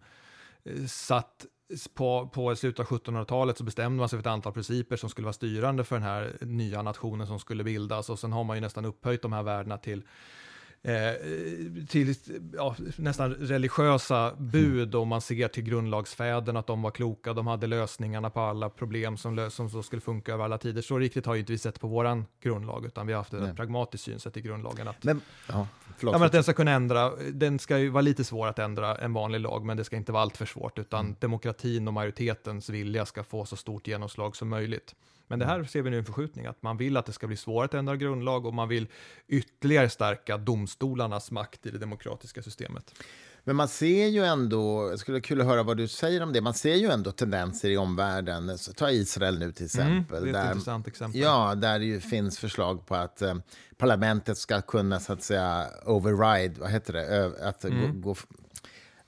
[0.64, 1.46] eh, satt
[1.94, 5.26] på, på slutet av 1700-talet så bestämde man sig för ett antal principer som skulle
[5.26, 8.62] vara styrande för den här nya nationen som skulle bildas och sen har man ju
[8.62, 10.04] nästan upphöjt de här värdena till
[10.88, 11.14] Eh,
[11.88, 12.16] till
[12.54, 17.68] ja, nästan religiösa bud om man ser till grundlagsfäderna, att de var kloka, de hade
[17.68, 20.82] lösningarna på alla problem som, som så skulle funka över alla tider.
[20.82, 23.56] Så riktigt har ju inte vi sett på våran grundlag, utan vi har haft ett
[23.56, 24.88] pragmatiskt synsätt i grundlagen.
[24.88, 25.68] Att, men, ja,
[25.98, 28.60] förlåt, ja, men att den ska kunna ändra, den ska ju vara lite svår att
[28.60, 31.16] ändra en vanlig lag, men det ska inte vara allt för svårt, utan mm.
[31.20, 34.96] demokratin och majoritetens vilja ska få så stort genomslag som möjligt.
[35.28, 37.38] Men det här ser vi nu en förskjutning, att man vill att det ska bli
[37.38, 38.88] svårare att ändra grundlag och man vill
[39.28, 42.94] ytterligare stärka domstolarnas makt i det demokratiska systemet.
[43.48, 46.42] Men man ser ju ändå, det skulle kul att höra vad du säger om det,
[46.42, 48.58] man ser ju ändå tendenser i omvärlden.
[48.76, 50.18] ta Israel nu till exempel.
[50.18, 51.22] Mm, det är ett där, intressant exempel.
[51.22, 53.36] Ja, där det ju finns förslag på att eh,
[53.78, 58.02] parlamentet ska kunna så att säga override, vad heter det, att mm.
[58.02, 58.16] gå, gå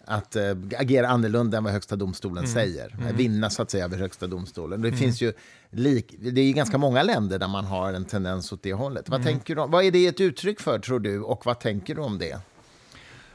[0.05, 2.53] att äh, agera annorlunda än vad Högsta domstolen mm.
[2.53, 2.95] säger.
[3.01, 3.15] Mm.
[3.15, 4.81] Vinna så att säga över Högsta domstolen.
[4.81, 4.99] Det mm.
[4.99, 5.33] finns ju
[5.69, 9.09] lik, det är ganska många länder där man har en tendens åt det hållet.
[9.09, 9.33] Vad, mm.
[9.33, 12.17] tänker du, vad är det ett uttryck för, tror du, och vad tänker du om
[12.17, 12.41] det?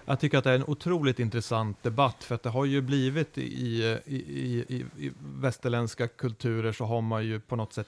[0.07, 3.39] Jag tycker att det är en otroligt intressant debatt, för att det har ju blivit
[3.39, 7.87] i, i, i, i, västerländska kulturer så har man ju på något sätt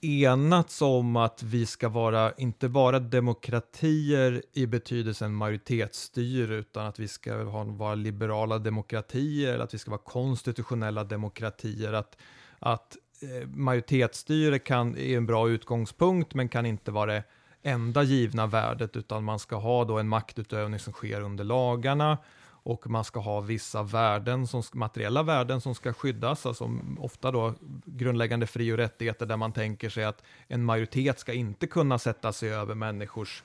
[0.00, 7.08] enats om att vi ska vara inte bara demokratier i betydelsen majoritetsstyre, utan att vi
[7.08, 12.16] ska ha, vara liberala demokratier, att vi ska vara konstitutionella demokratier, att,
[12.58, 17.22] att eh, majoritetsstyre kan, är en bra utgångspunkt, men kan inte vara det
[17.62, 22.18] enda givna värdet, utan man ska ha då en maktutövning som sker under lagarna
[22.62, 27.54] och man ska ha vissa värden, som, materiella värden som ska skyddas, alltså ofta då
[27.84, 32.32] grundläggande fri och rättigheter där man tänker sig att en majoritet ska inte kunna sätta
[32.32, 33.42] sig över människors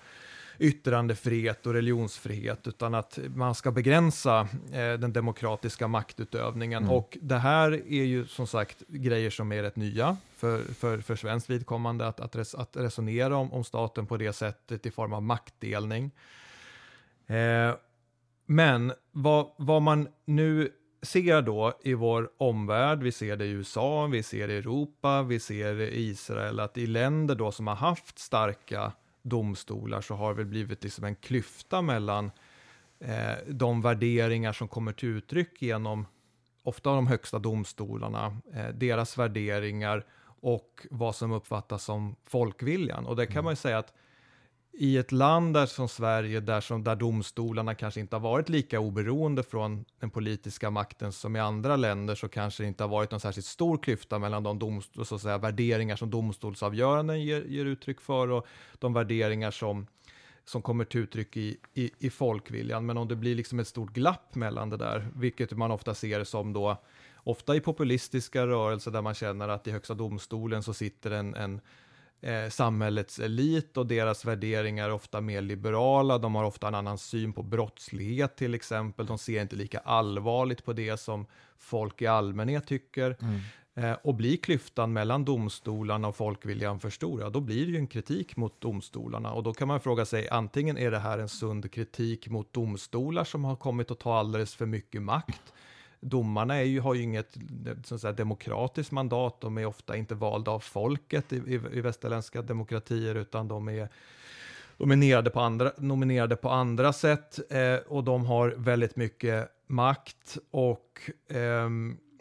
[0.63, 4.39] yttrandefrihet och religionsfrihet, utan att man ska begränsa
[4.71, 6.83] eh, den demokratiska maktutövningen.
[6.83, 6.95] Mm.
[6.95, 11.15] Och det här är ju som sagt grejer som är rätt nya för, för, för
[11.15, 15.13] svenskt vidkommande, att, att, res, att resonera om, om staten på det sättet i form
[15.13, 16.11] av maktdelning.
[17.27, 17.75] Eh,
[18.45, 20.69] men vad, vad man nu
[21.01, 25.23] ser då i vår omvärld, vi ser det i USA, vi ser det i Europa,
[25.23, 28.91] vi ser det i Israel, att i länder då som har haft starka
[29.23, 32.31] domstolar så har det väl blivit liksom en klyfta mellan
[32.99, 36.05] eh, de värderingar som kommer till uttryck genom
[36.63, 43.05] ofta de högsta domstolarna, eh, deras värderingar och vad som uppfattas som folkviljan.
[43.05, 43.43] Och det kan mm.
[43.43, 43.93] man ju säga att
[44.75, 48.79] i ett land där som Sverige, där, som, där domstolarna kanske inte har varit lika
[48.79, 53.11] oberoende från den politiska makten som i andra länder, så kanske det inte har varit
[53.11, 57.65] någon särskilt stor klyfta mellan de domstol, så att säga, värderingar som domstolsavgöranden ger, ger
[57.65, 58.47] uttryck för och
[58.79, 59.87] de värderingar som,
[60.45, 62.85] som kommer till uttryck i, i, i folkviljan.
[62.85, 66.23] Men om det blir liksom ett stort glapp mellan det där, vilket man ofta ser
[66.23, 66.81] som då,
[67.15, 71.61] ofta i populistiska rörelser där man känner att i Högsta domstolen så sitter en, en
[72.23, 76.17] eh, samhällets elit och deras värderingar är ofta mer liberala.
[76.17, 79.05] De har ofta en annan syn på brottslighet till exempel.
[79.05, 81.25] De ser inte lika allvarligt på det som
[81.57, 83.17] folk i allmänhet tycker.
[83.21, 83.39] Mm.
[83.75, 87.77] Eh, och blir klyftan mellan domstolarna och folkviljan för stor, ja, då blir det ju
[87.77, 89.33] en kritik mot domstolarna.
[89.33, 93.23] Och då kan man fråga sig, antingen är det här en sund kritik mot domstolar
[93.23, 95.53] som har kommit att ta alldeles för mycket makt,
[96.03, 97.37] domarna är ju, har ju inget
[97.83, 102.41] så säga, demokratiskt mandat, de är ofta inte valda av folket i, i, i västerländska
[102.41, 103.89] demokratier, utan de är
[104.77, 111.11] nominerade på andra, nominerade på andra sätt eh, och de har väldigt mycket makt och
[111.27, 111.69] eh,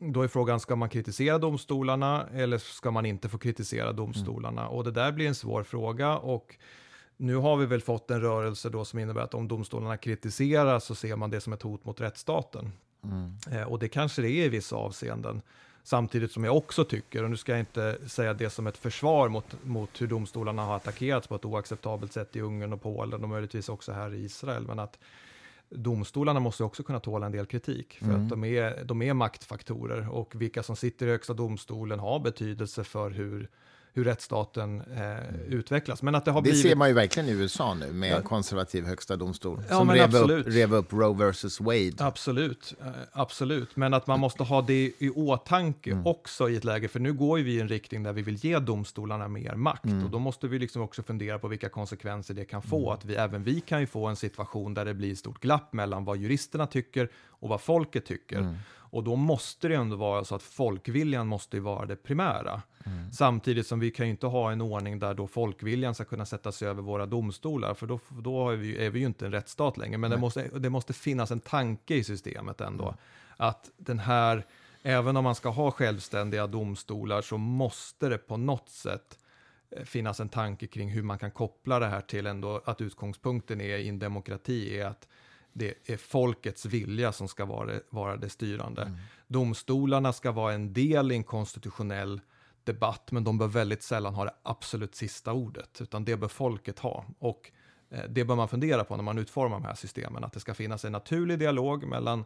[0.01, 4.63] då är frågan, ska man kritisera domstolarna eller ska man inte få kritisera domstolarna?
[4.63, 4.73] Mm.
[4.73, 6.57] Och det där blir en svår fråga och
[7.17, 10.95] nu har vi väl fått en rörelse då som innebär att om domstolarna kritiserar så
[10.95, 12.73] ser man det som ett hot mot rättsstaten.
[13.05, 13.37] Mm.
[13.51, 15.43] Eh, och det kanske det är i vissa avseenden.
[15.85, 19.29] Samtidigt som jag också tycker, och nu ska jag inte säga det som ett försvar
[19.29, 23.29] mot, mot hur domstolarna har attackerats på ett oacceptabelt sätt i Ungern och Polen och
[23.29, 24.99] möjligtvis också här i Israel, men att
[25.69, 28.23] domstolarna måste också kunna tåla en del kritik, för mm.
[28.23, 32.85] att de är, de är maktfaktorer och vilka som sitter i högsta domstolen har betydelse
[32.85, 33.49] för hur
[33.95, 36.03] hur rättsstaten eh, utvecklas.
[36.03, 36.63] Men att det har det blivit...
[36.63, 40.17] ser man ju verkligen i USA nu med en konservativ högsta domstol ja, som rev
[40.17, 41.93] upp, rev upp, Roe versus Wade.
[41.99, 43.77] Absolut, eh, absolut.
[43.77, 46.07] Men att man måste ha det i åtanke mm.
[46.07, 48.59] också i ett läge, för nu går vi i en riktning där vi vill ge
[48.59, 50.05] domstolarna mer makt mm.
[50.05, 52.81] och då måste vi liksom också fundera på vilka konsekvenser det kan få.
[52.81, 52.93] Mm.
[52.93, 56.05] Att vi, även vi kan ju få en situation där det blir stort glapp mellan
[56.05, 57.09] vad juristerna tycker
[57.43, 58.57] och vad folket tycker.
[58.93, 62.63] Och då måste det ändå vara så att folkviljan måste vara det primära.
[62.85, 63.13] Mm.
[63.13, 66.53] Samtidigt som vi kan ju inte ha en ordning där då folkviljan ska kunna sätta
[66.53, 69.77] sig över våra domstolar, för då, då är, vi, är vi ju inte en rättsstat
[69.77, 69.99] längre.
[69.99, 72.85] Men det måste, det måste finnas en tanke i systemet ändå.
[72.85, 72.97] Mm.
[73.37, 74.47] Att den här,
[74.83, 79.19] även om man ska ha självständiga domstolar så måste det på något sätt
[79.71, 83.61] eh, finnas en tanke kring hur man kan koppla det här till ändå att utgångspunkten
[83.61, 85.09] är i en demokrati är att
[85.53, 88.83] det är folkets vilja som ska vara det, vara det styrande.
[88.83, 88.97] Mm.
[89.27, 92.21] Domstolarna ska vara en del i en konstitutionell
[92.65, 96.79] debatt, men de bör väldigt sällan ha det absolut sista ordet, utan det bör folket
[96.79, 97.05] ha.
[97.19, 97.51] Och
[97.91, 100.55] eh, det bör man fundera på när man utformar de här systemen, att det ska
[100.55, 102.25] finnas en naturlig dialog mellan,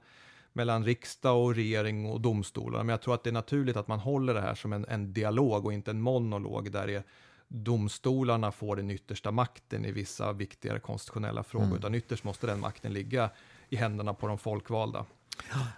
[0.52, 2.78] mellan riksdag och regering och domstolar.
[2.78, 5.12] Men jag tror att det är naturligt att man håller det här som en, en
[5.12, 7.04] dialog och inte en monolog där det är
[7.48, 11.78] domstolarna får den yttersta makten i vissa viktigare konstitutionella frågor, mm.
[11.78, 13.30] utan ytterst måste den makten ligga
[13.68, 15.06] i händerna på de folkvalda.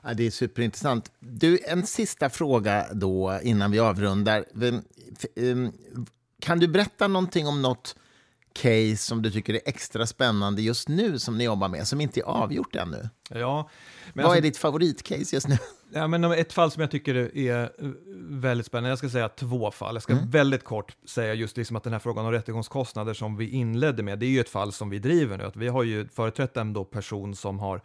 [0.03, 1.13] Ja, det är superintressant.
[1.19, 4.45] Du, en sista fråga då innan vi avrundar.
[5.37, 5.73] Ehm,
[6.41, 7.97] kan du berätta någonting om något
[8.53, 12.21] case som du tycker är extra spännande just nu som ni jobbar med, som inte
[12.21, 13.09] är avgjort ännu?
[13.31, 13.71] Ja,
[14.15, 15.59] Vad alltså, är ditt favoritcase just nu?
[15.93, 17.69] Ja, men ett fall som jag tycker är eh,
[18.29, 19.95] väldigt spännande, jag ska säga två fall.
[19.95, 20.31] Jag ska mm.
[20.31, 24.19] väldigt kort säga just liksom att den här frågan om rättegångskostnader som vi inledde med,
[24.19, 25.45] det är ju ett fall som vi driver nu.
[25.45, 27.83] Att vi har ju företrätt en då person som har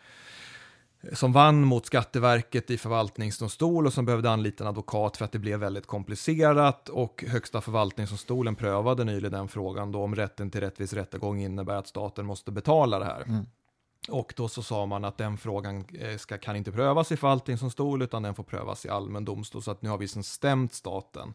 [1.12, 5.40] som vann mot Skatteverket i förvaltningsdomstol och som behövde anlita en advokat för att det
[5.40, 10.94] blev väldigt komplicerat och Högsta förvaltningsdomstolen prövade nyligen den frågan då om rätten till rättvis
[10.94, 13.22] rättegång innebär att staten måste betala det här.
[13.22, 13.46] Mm.
[14.10, 18.02] Och då så sa man att den frågan eh, ska, kan inte prövas i förvaltningsdomstol
[18.02, 19.62] utan den får prövas i allmän domstol.
[19.64, 21.34] Så att nu har vi sen stämt staten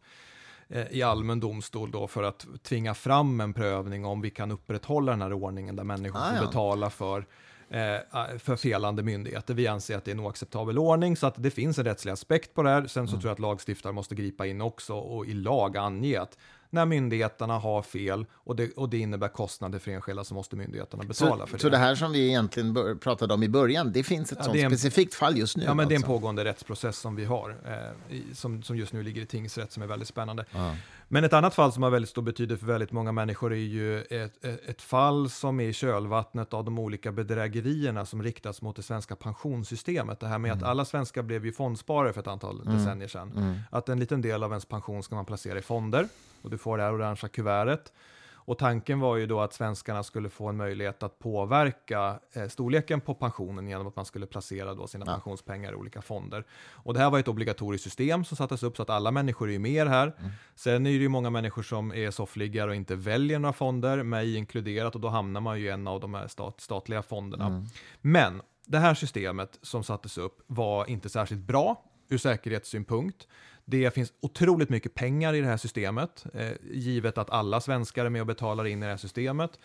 [0.68, 5.12] eh, i allmän domstol då för att tvinga fram en prövning om vi kan upprätthålla
[5.12, 6.46] den här ordningen där människor Ah, får ja.
[6.46, 7.26] betala för
[7.70, 9.54] eh, för felande myndigheter.
[9.54, 12.54] Vi anser att det är en oacceptabel ordning, så att det finns en rättslig aspekt
[12.54, 12.80] på det här.
[12.86, 13.20] Sen så Mm.
[13.20, 16.38] tror jag att lagstiftare måste gripa in också och i lag ange att
[16.70, 21.04] när myndigheterna har fel och det, och det innebär kostnader för enskilda så måste myndigheterna
[21.04, 21.62] betala Så, för det.
[21.62, 24.56] så det här som vi egentligen pratade om i början, det finns ett Ja, sånt
[24.56, 25.64] en- specifikt fall just nu?
[25.64, 26.12] Ja, men det är en alltså.
[26.12, 29.86] pågående rättsprocess som vi har, eh, som, som just nu ligger i tingsrätt, som är
[29.86, 30.44] väldigt spännande.
[30.54, 30.74] Ja.
[31.10, 34.02] Men ett annat fall som har väldigt stor betydelse för väldigt många människor är ju
[34.02, 38.82] ett, ett, fall som är i kölvattnet av de olika bedrägerierna som riktas mot det
[38.82, 40.20] svenska pensionssystemet.
[40.20, 43.32] Det här med att alla svenskar blev ju fondsparare för ett antal decennier sedan.
[43.36, 43.58] Mm.
[43.70, 46.08] Att en liten del av ens pension ska man placera i fonder
[46.42, 47.92] och du får det här orangea kuvertet.
[48.48, 53.00] Och tanken var ju då att svenskarna skulle få en möjlighet att påverka eh, storleken
[53.00, 55.12] på pensionen genom att man skulle placera då sina Ja.
[55.12, 56.44] pensionspengar i olika fonder.
[56.72, 59.58] Och det här var ett obligatoriskt system som sattes upp så att alla människor är
[59.58, 60.12] med här.
[60.54, 64.36] Sen är det ju många människor som är soffliggare och inte väljer några fonder, mig
[64.36, 67.66] inkluderat, och då hamnar man ju i en av de här stat, statliga fonderna.
[68.00, 73.28] Men det här systemet som sattes upp var inte särskilt bra ur säkerhetssynpunkt.
[73.70, 78.10] Det finns otroligt mycket pengar i det här systemet, eh, givet att alla svenskar är
[78.10, 79.58] med och betalar in i det här systemet.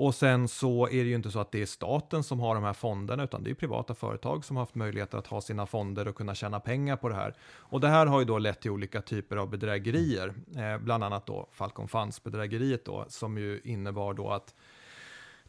[0.00, 2.64] Och sen så är det ju inte så att det är staten som har de
[2.64, 6.08] här fonderna, utan det är privata företag som har haft möjligheter att ha sina fonder
[6.08, 7.34] och kunna tjäna pengar på det här.
[7.52, 11.26] Och det här har ju då lett till olika typer av bedrägerier, eh, bland annat
[11.26, 14.54] då Falcon Funds-bedrägeriet då, som ju innebar då att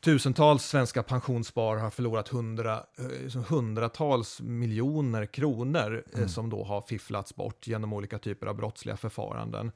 [0.02, 7.36] Tusentals svenska pensionssparare har förlorat hundra, eh, hundratals miljoner kronor eh, som då har fifflats
[7.36, 9.72] bort genom olika typer av brottsliga förfaranden.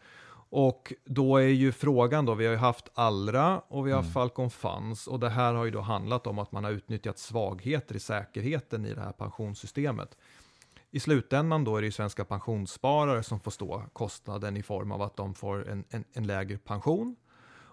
[0.50, 4.14] Och då är ju frågan då, vi har ju haft Allra och vi har haft
[4.14, 7.96] Falcon Funds och det här har ju då handlat om att man har utnyttjat svagheter
[7.96, 10.18] i säkerheten i det här pensionssystemet.
[10.92, 15.02] I slutändan då är det ju svenska pensionssparare som får stå kostnaden i form av
[15.02, 17.16] att de får en, en, en lägre pension.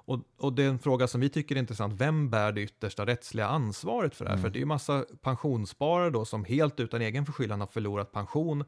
[0.04, 3.06] Och, och det är en fråga som vi tycker är intressant, vem bär det yttersta
[3.06, 4.38] rättsliga ansvaret för det här?
[4.38, 8.64] För det är ju massa pensionssparare då som helt utan egen förskyllan har förlorat pension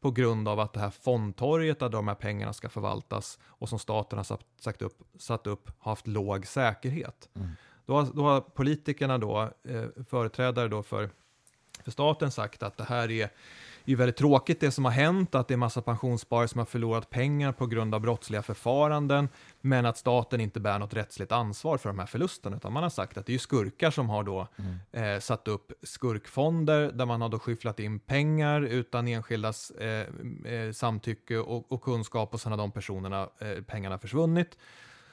[0.00, 3.78] på grund av att det här fondtorget där de här pengarna ska förvaltas och som
[3.78, 4.24] staten har
[4.60, 7.28] satt, upp, satt upp har haft låg säkerhet.
[7.86, 11.10] Då, har, då har politikerna då, eh, företrädare då för,
[11.84, 13.30] för staten sagt att det här är
[13.88, 16.66] är ju väldigt tråkigt det som har hänt, att det är massa pensionssparare som har
[16.66, 19.28] förlorat pengar på grund av brottsliga förfaranden,
[19.60, 22.90] men att staten inte bär något rättsligt ansvar för de här förlusterna, utan man har
[22.90, 24.48] sagt att det är skurkar som har då
[24.92, 30.06] eh, satt upp skurkfonder där man har då skyfflat in pengar utan enskildas eh,
[30.44, 34.58] eh, samtycke och, och kunskap och sen har de personerna, eh, pengarna försvunnit.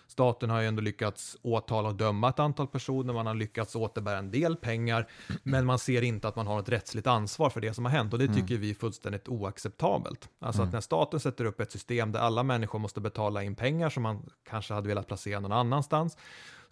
[0.07, 4.17] Staten har ju ändå lyckats åtala och döma ett antal personer, man har lyckats återbära
[4.17, 5.07] en del pengar,
[5.43, 8.13] men man ser inte att man har ett rättsligt ansvar för det som har hänt
[8.13, 10.29] och det tycker vi är fullständigt oacceptabelt.
[10.39, 13.89] Alltså att när staten sätter upp ett system där alla människor måste betala in pengar
[13.89, 16.17] som man kanske hade velat placera någon annanstans,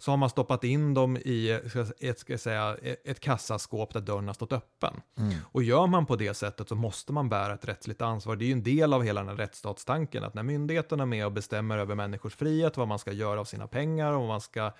[0.04, 1.60] så har man stoppat in dem i
[2.00, 5.00] ett, ska säga, ett kassaskåp där dörren har stått öppen.
[5.42, 8.36] Och gör man på det sättet så måste man bära ett rättsligt ansvar.
[8.36, 11.26] Det är ju en del av hela den här rättsstatstanken, att när myndigheterna är med
[11.26, 14.40] och bestämmer över människors frihet, vad man ska göra av sina pengar och vad man
[14.40, 14.72] ska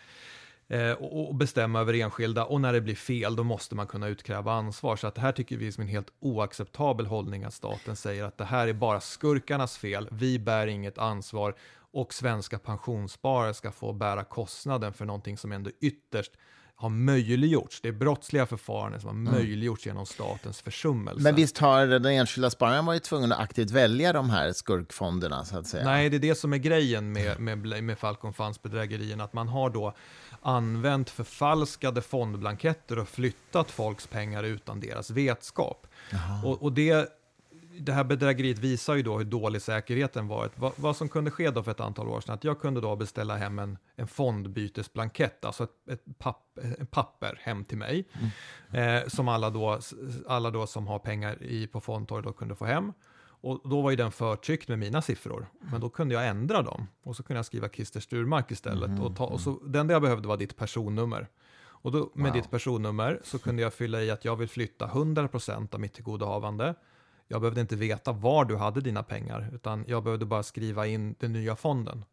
[0.68, 4.53] eh, och, bestämma över enskilda och när det blir fel då måste man kunna utkräva
[4.53, 4.97] ansvar.
[4.97, 8.25] Så att det här tycker vi är som en helt oacceptabel hållning att staten säger
[8.25, 11.55] att det här är bara skurkarnas fel, vi bär inget ansvar
[11.95, 16.32] och svenska pensionssparare ska få bära kostnaden för någonting som ändå ytterst
[16.76, 17.80] har möjliggjorts.
[17.80, 21.22] Det är brottsliga förfaranden som har möjliggjorts genom statens försummelse.
[21.22, 25.59] Men visst har den enskilda spararen varit tvungen att aktivt välja de här skurkfonderna, så
[25.59, 25.84] att säga?
[25.84, 29.49] Nej, det är det som är grejen med, med, med Falcon Funds bedrägerierna, att man
[29.49, 29.95] har då
[30.42, 35.86] använt förfalskade fondblanketter och flyttat folks pengar utan deras vetskap.
[36.45, 37.09] Och, och det,
[37.81, 40.53] det här bedrägeriet visar ju då hur dålig säkerheten varit.
[40.59, 42.97] Vad, vad som kunde ske då för ett antal år sedan, att jag kunde då
[42.97, 48.09] beställa hem en, en fondbytesblankett, alltså ett, ett papp, ett papper hem till mig,
[48.72, 49.79] eh, som alla då,
[50.29, 52.93] alla då som har pengar i, på fondtorg då kunde få hem.
[53.47, 56.87] Och då var ju den förtryckt med mina siffror, men då kunde jag ändra dem.
[57.03, 59.01] Och så kunde jag skriva Christer Sturmark istället.
[59.01, 61.29] Och, ta, och så, det enda jag behövde var ditt personnummer.
[61.85, 62.43] Och då, med Wow.
[62.43, 66.75] ditt personnummer så kunde jag fylla i att jag vill flytta 100% av mitt tillgodohavande.
[67.29, 71.14] Jag behövde inte veta var du hade dina pengar, utan jag behövde bara skriva in
[71.18, 72.05] den nya fonden.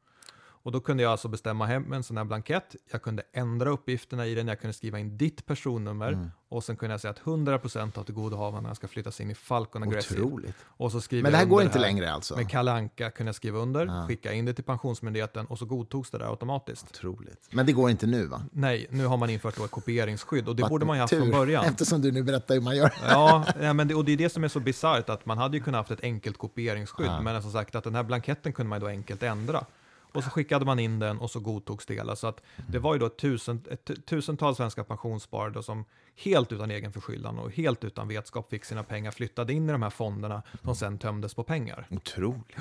[0.63, 4.25] Och då kunde jag alltså bestämma hem en sån här blankett, jag kunde ändra uppgifterna
[4.27, 6.31] i den, jag kunde skriva in ditt personnummer Mm.
[6.49, 10.21] och sen kunde jag säga att 100% av tillgodohavarna ska flyttas in i Falcon Aggressive.
[10.21, 10.55] Otroligt.
[10.67, 12.35] Och så skriver Men det här går inte längre alltså?
[12.35, 16.09] Med Kalle Anka kunde jag skriva under, skicka in det till Pensionsmyndigheten och så godtogs
[16.09, 16.85] det där automatiskt.
[16.89, 17.49] Otroligt.
[17.51, 18.41] Men det går inte nu va?
[18.51, 21.11] Nej, nu har man infört då ett kopieringsskydd och det Vad borde man ju haft
[21.11, 21.65] tur, från början.
[21.65, 22.93] Eftersom du nu berättar hur man gör.
[23.07, 25.57] Ja, ja men det, och det är det som är så bisarrt, att man hade
[25.57, 28.79] ju kunnat haft ett enkelt kopieringsskydd, men som sagt att den här blanketten kunde man
[28.79, 29.65] ju då enkelt ändra.
[30.13, 32.15] Och så skickade man in den och så godtogs det hela.
[32.15, 35.85] Så att det var ju då tusen, ett, tusentals svenska pensionssparare som
[36.15, 39.81] helt utan egen förskyllan och helt utan vetskap fick sina pengar flyttade in i de
[39.81, 41.87] här fonderna som sen tömdes på pengar.
[41.91, 42.57] Otroligt.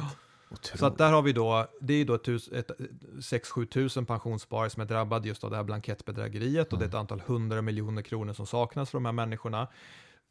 [0.51, 0.79] Otroligt.
[0.79, 2.71] Så att där har vi då, det är då ett, tus- ett,
[3.19, 6.95] 6-7 tusen pensionssparare som är drabbade just av det här blankettbedrägeriet och det är ett
[6.95, 9.69] antal hundra miljoner kronor som saknas för de här människorna.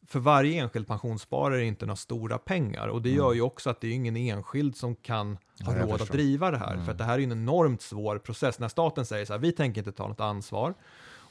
[0.06, 3.70] För varje enskild pensionssparare är det inte några stora pengar och det gör ju också
[3.70, 6.84] att det är ingen enskild som kan ha jag råd att driva det här.
[6.84, 8.58] För att det här är en enormt svår process.
[8.58, 10.74] När staten säger så här, vi tänker inte ta något ansvar.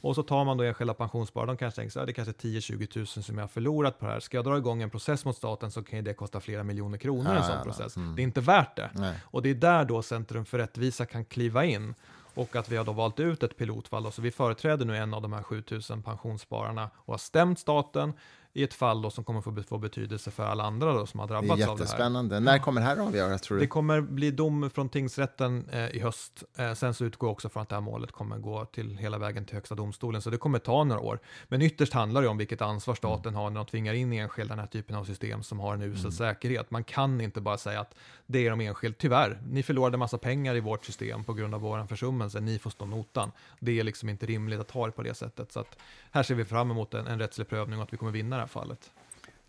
[0.01, 2.47] Och så tar man då enskilda pensionssparare, de kanske tänker så här, det är kanske
[2.47, 4.20] 10-20 tusen som jag har förlorat på det här.
[4.20, 6.97] Ska jag dra igång en process mot staten så kan ju det kosta flera miljoner
[6.97, 7.93] kronor en Ja, sån ja, process.
[7.93, 8.89] Det är inte värt det.
[8.93, 9.15] Nej.
[9.24, 11.95] Och det är där då Centrum för rättvisa kan kliva in.
[12.34, 14.03] Och att vi har då valt ut ett pilotfall.
[14.03, 14.11] Då.
[14.11, 18.13] Så vi företräder nu en av de här 7000 pensionsspararna och har stämt staten
[18.54, 21.28] i ett fall då som kommer få, få betydelse för alla andra då som har
[21.28, 21.72] Det är drabbats av det här.
[21.72, 22.39] jättespännande.
[22.39, 23.62] När kommer det här avgöras tror du?
[23.64, 26.43] Det kommer bli dom från tingsrätten eh, i höst.
[26.58, 29.18] Eh, sen så utgår jag också från att det här målet kommer gå till hela
[29.18, 31.20] vägen till Högsta domstolen, så det kommer ta några år.
[31.47, 34.60] Men ytterst handlar det om vilket ansvar staten har när de tvingar in enskilda den
[34.60, 36.72] här typen av system som har en usel säkerhet.
[36.72, 37.95] Man kan inte bara säga att
[38.26, 38.95] det är de enskilda.
[39.00, 42.39] Tyvärr, ni förlorade massa pengar i vårt system på grund av vår försummelse.
[42.39, 43.32] Ni får stå notan.
[43.60, 45.52] Det är liksom inte rimligt att ha det på det sättet.
[45.52, 45.78] Så att
[46.12, 48.48] här ser vi fram emot en, en rättslig prövning och att vi kommer vinna här
[48.48, 48.92] fallet.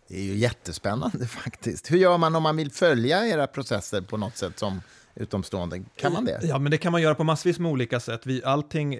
[0.07, 1.91] Det är ju jättespännande faktiskt.
[1.91, 4.81] Hur gör man om man vill följa era processer på något sätt som
[5.15, 5.83] utomstående?
[5.95, 6.39] Kan man det?
[6.43, 8.21] Ja, men det kan man göra på massvis med olika sätt.
[8.25, 8.99] Vi, allting,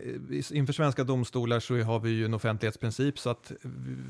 [0.51, 3.51] inför svenska domstolar så har vi ju en offentlighetsprincip så att,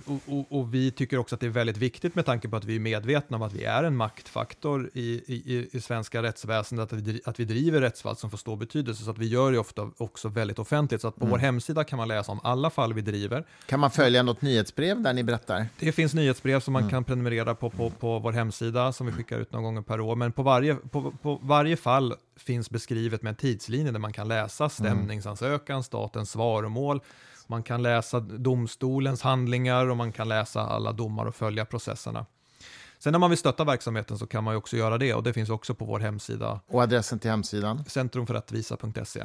[0.05, 2.65] och, och, och vi tycker också att det är väldigt viktigt med tanke på att
[2.65, 6.99] vi är medvetna om att vi är en maktfaktor i, i, i svenska rättsväsendet, att
[6.99, 9.91] vi, att vi driver rättsfall som får stor betydelse, så att vi gör det ofta
[9.97, 11.01] också väldigt offentligt.
[11.01, 13.43] Så att på vår hemsida kan man läsa om alla fall vi driver.
[13.65, 15.65] Kan man följa något nyhetsbrev där ni berättar?
[15.79, 19.39] Det finns nyhetsbrev som man kan prenumerera på, på på vår hemsida som vi skickar
[19.39, 20.15] ut någon gång per år.
[20.15, 21.90] Men på varje, på, på varje fall
[22.37, 27.01] finns beskrivet med en tidslinje där man kan läsa stämningsansökan, statens svaromål,
[27.47, 32.25] man kan läsa domstolens handlingar och man kan läsa alla domar och följa processerna.
[32.99, 35.33] Sen när man vill stötta verksamheten så kan man ju också göra det och det
[35.33, 37.83] finns också på vår hemsida Och adressen till hemsidan?
[37.87, 39.23] centrumförrättvisa.se.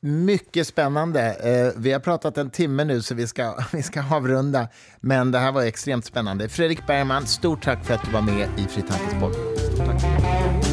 [0.00, 1.32] Mycket spännande.
[1.34, 4.68] Eh, vi har pratat en timme nu så vi ska, vi ska avrunda.
[5.00, 6.48] Men det här var extremt spännande.
[6.48, 9.34] Fredrik Bergman, stort tack för att du var med i Fri Tankespodd.
[9.76, 10.65] Tack.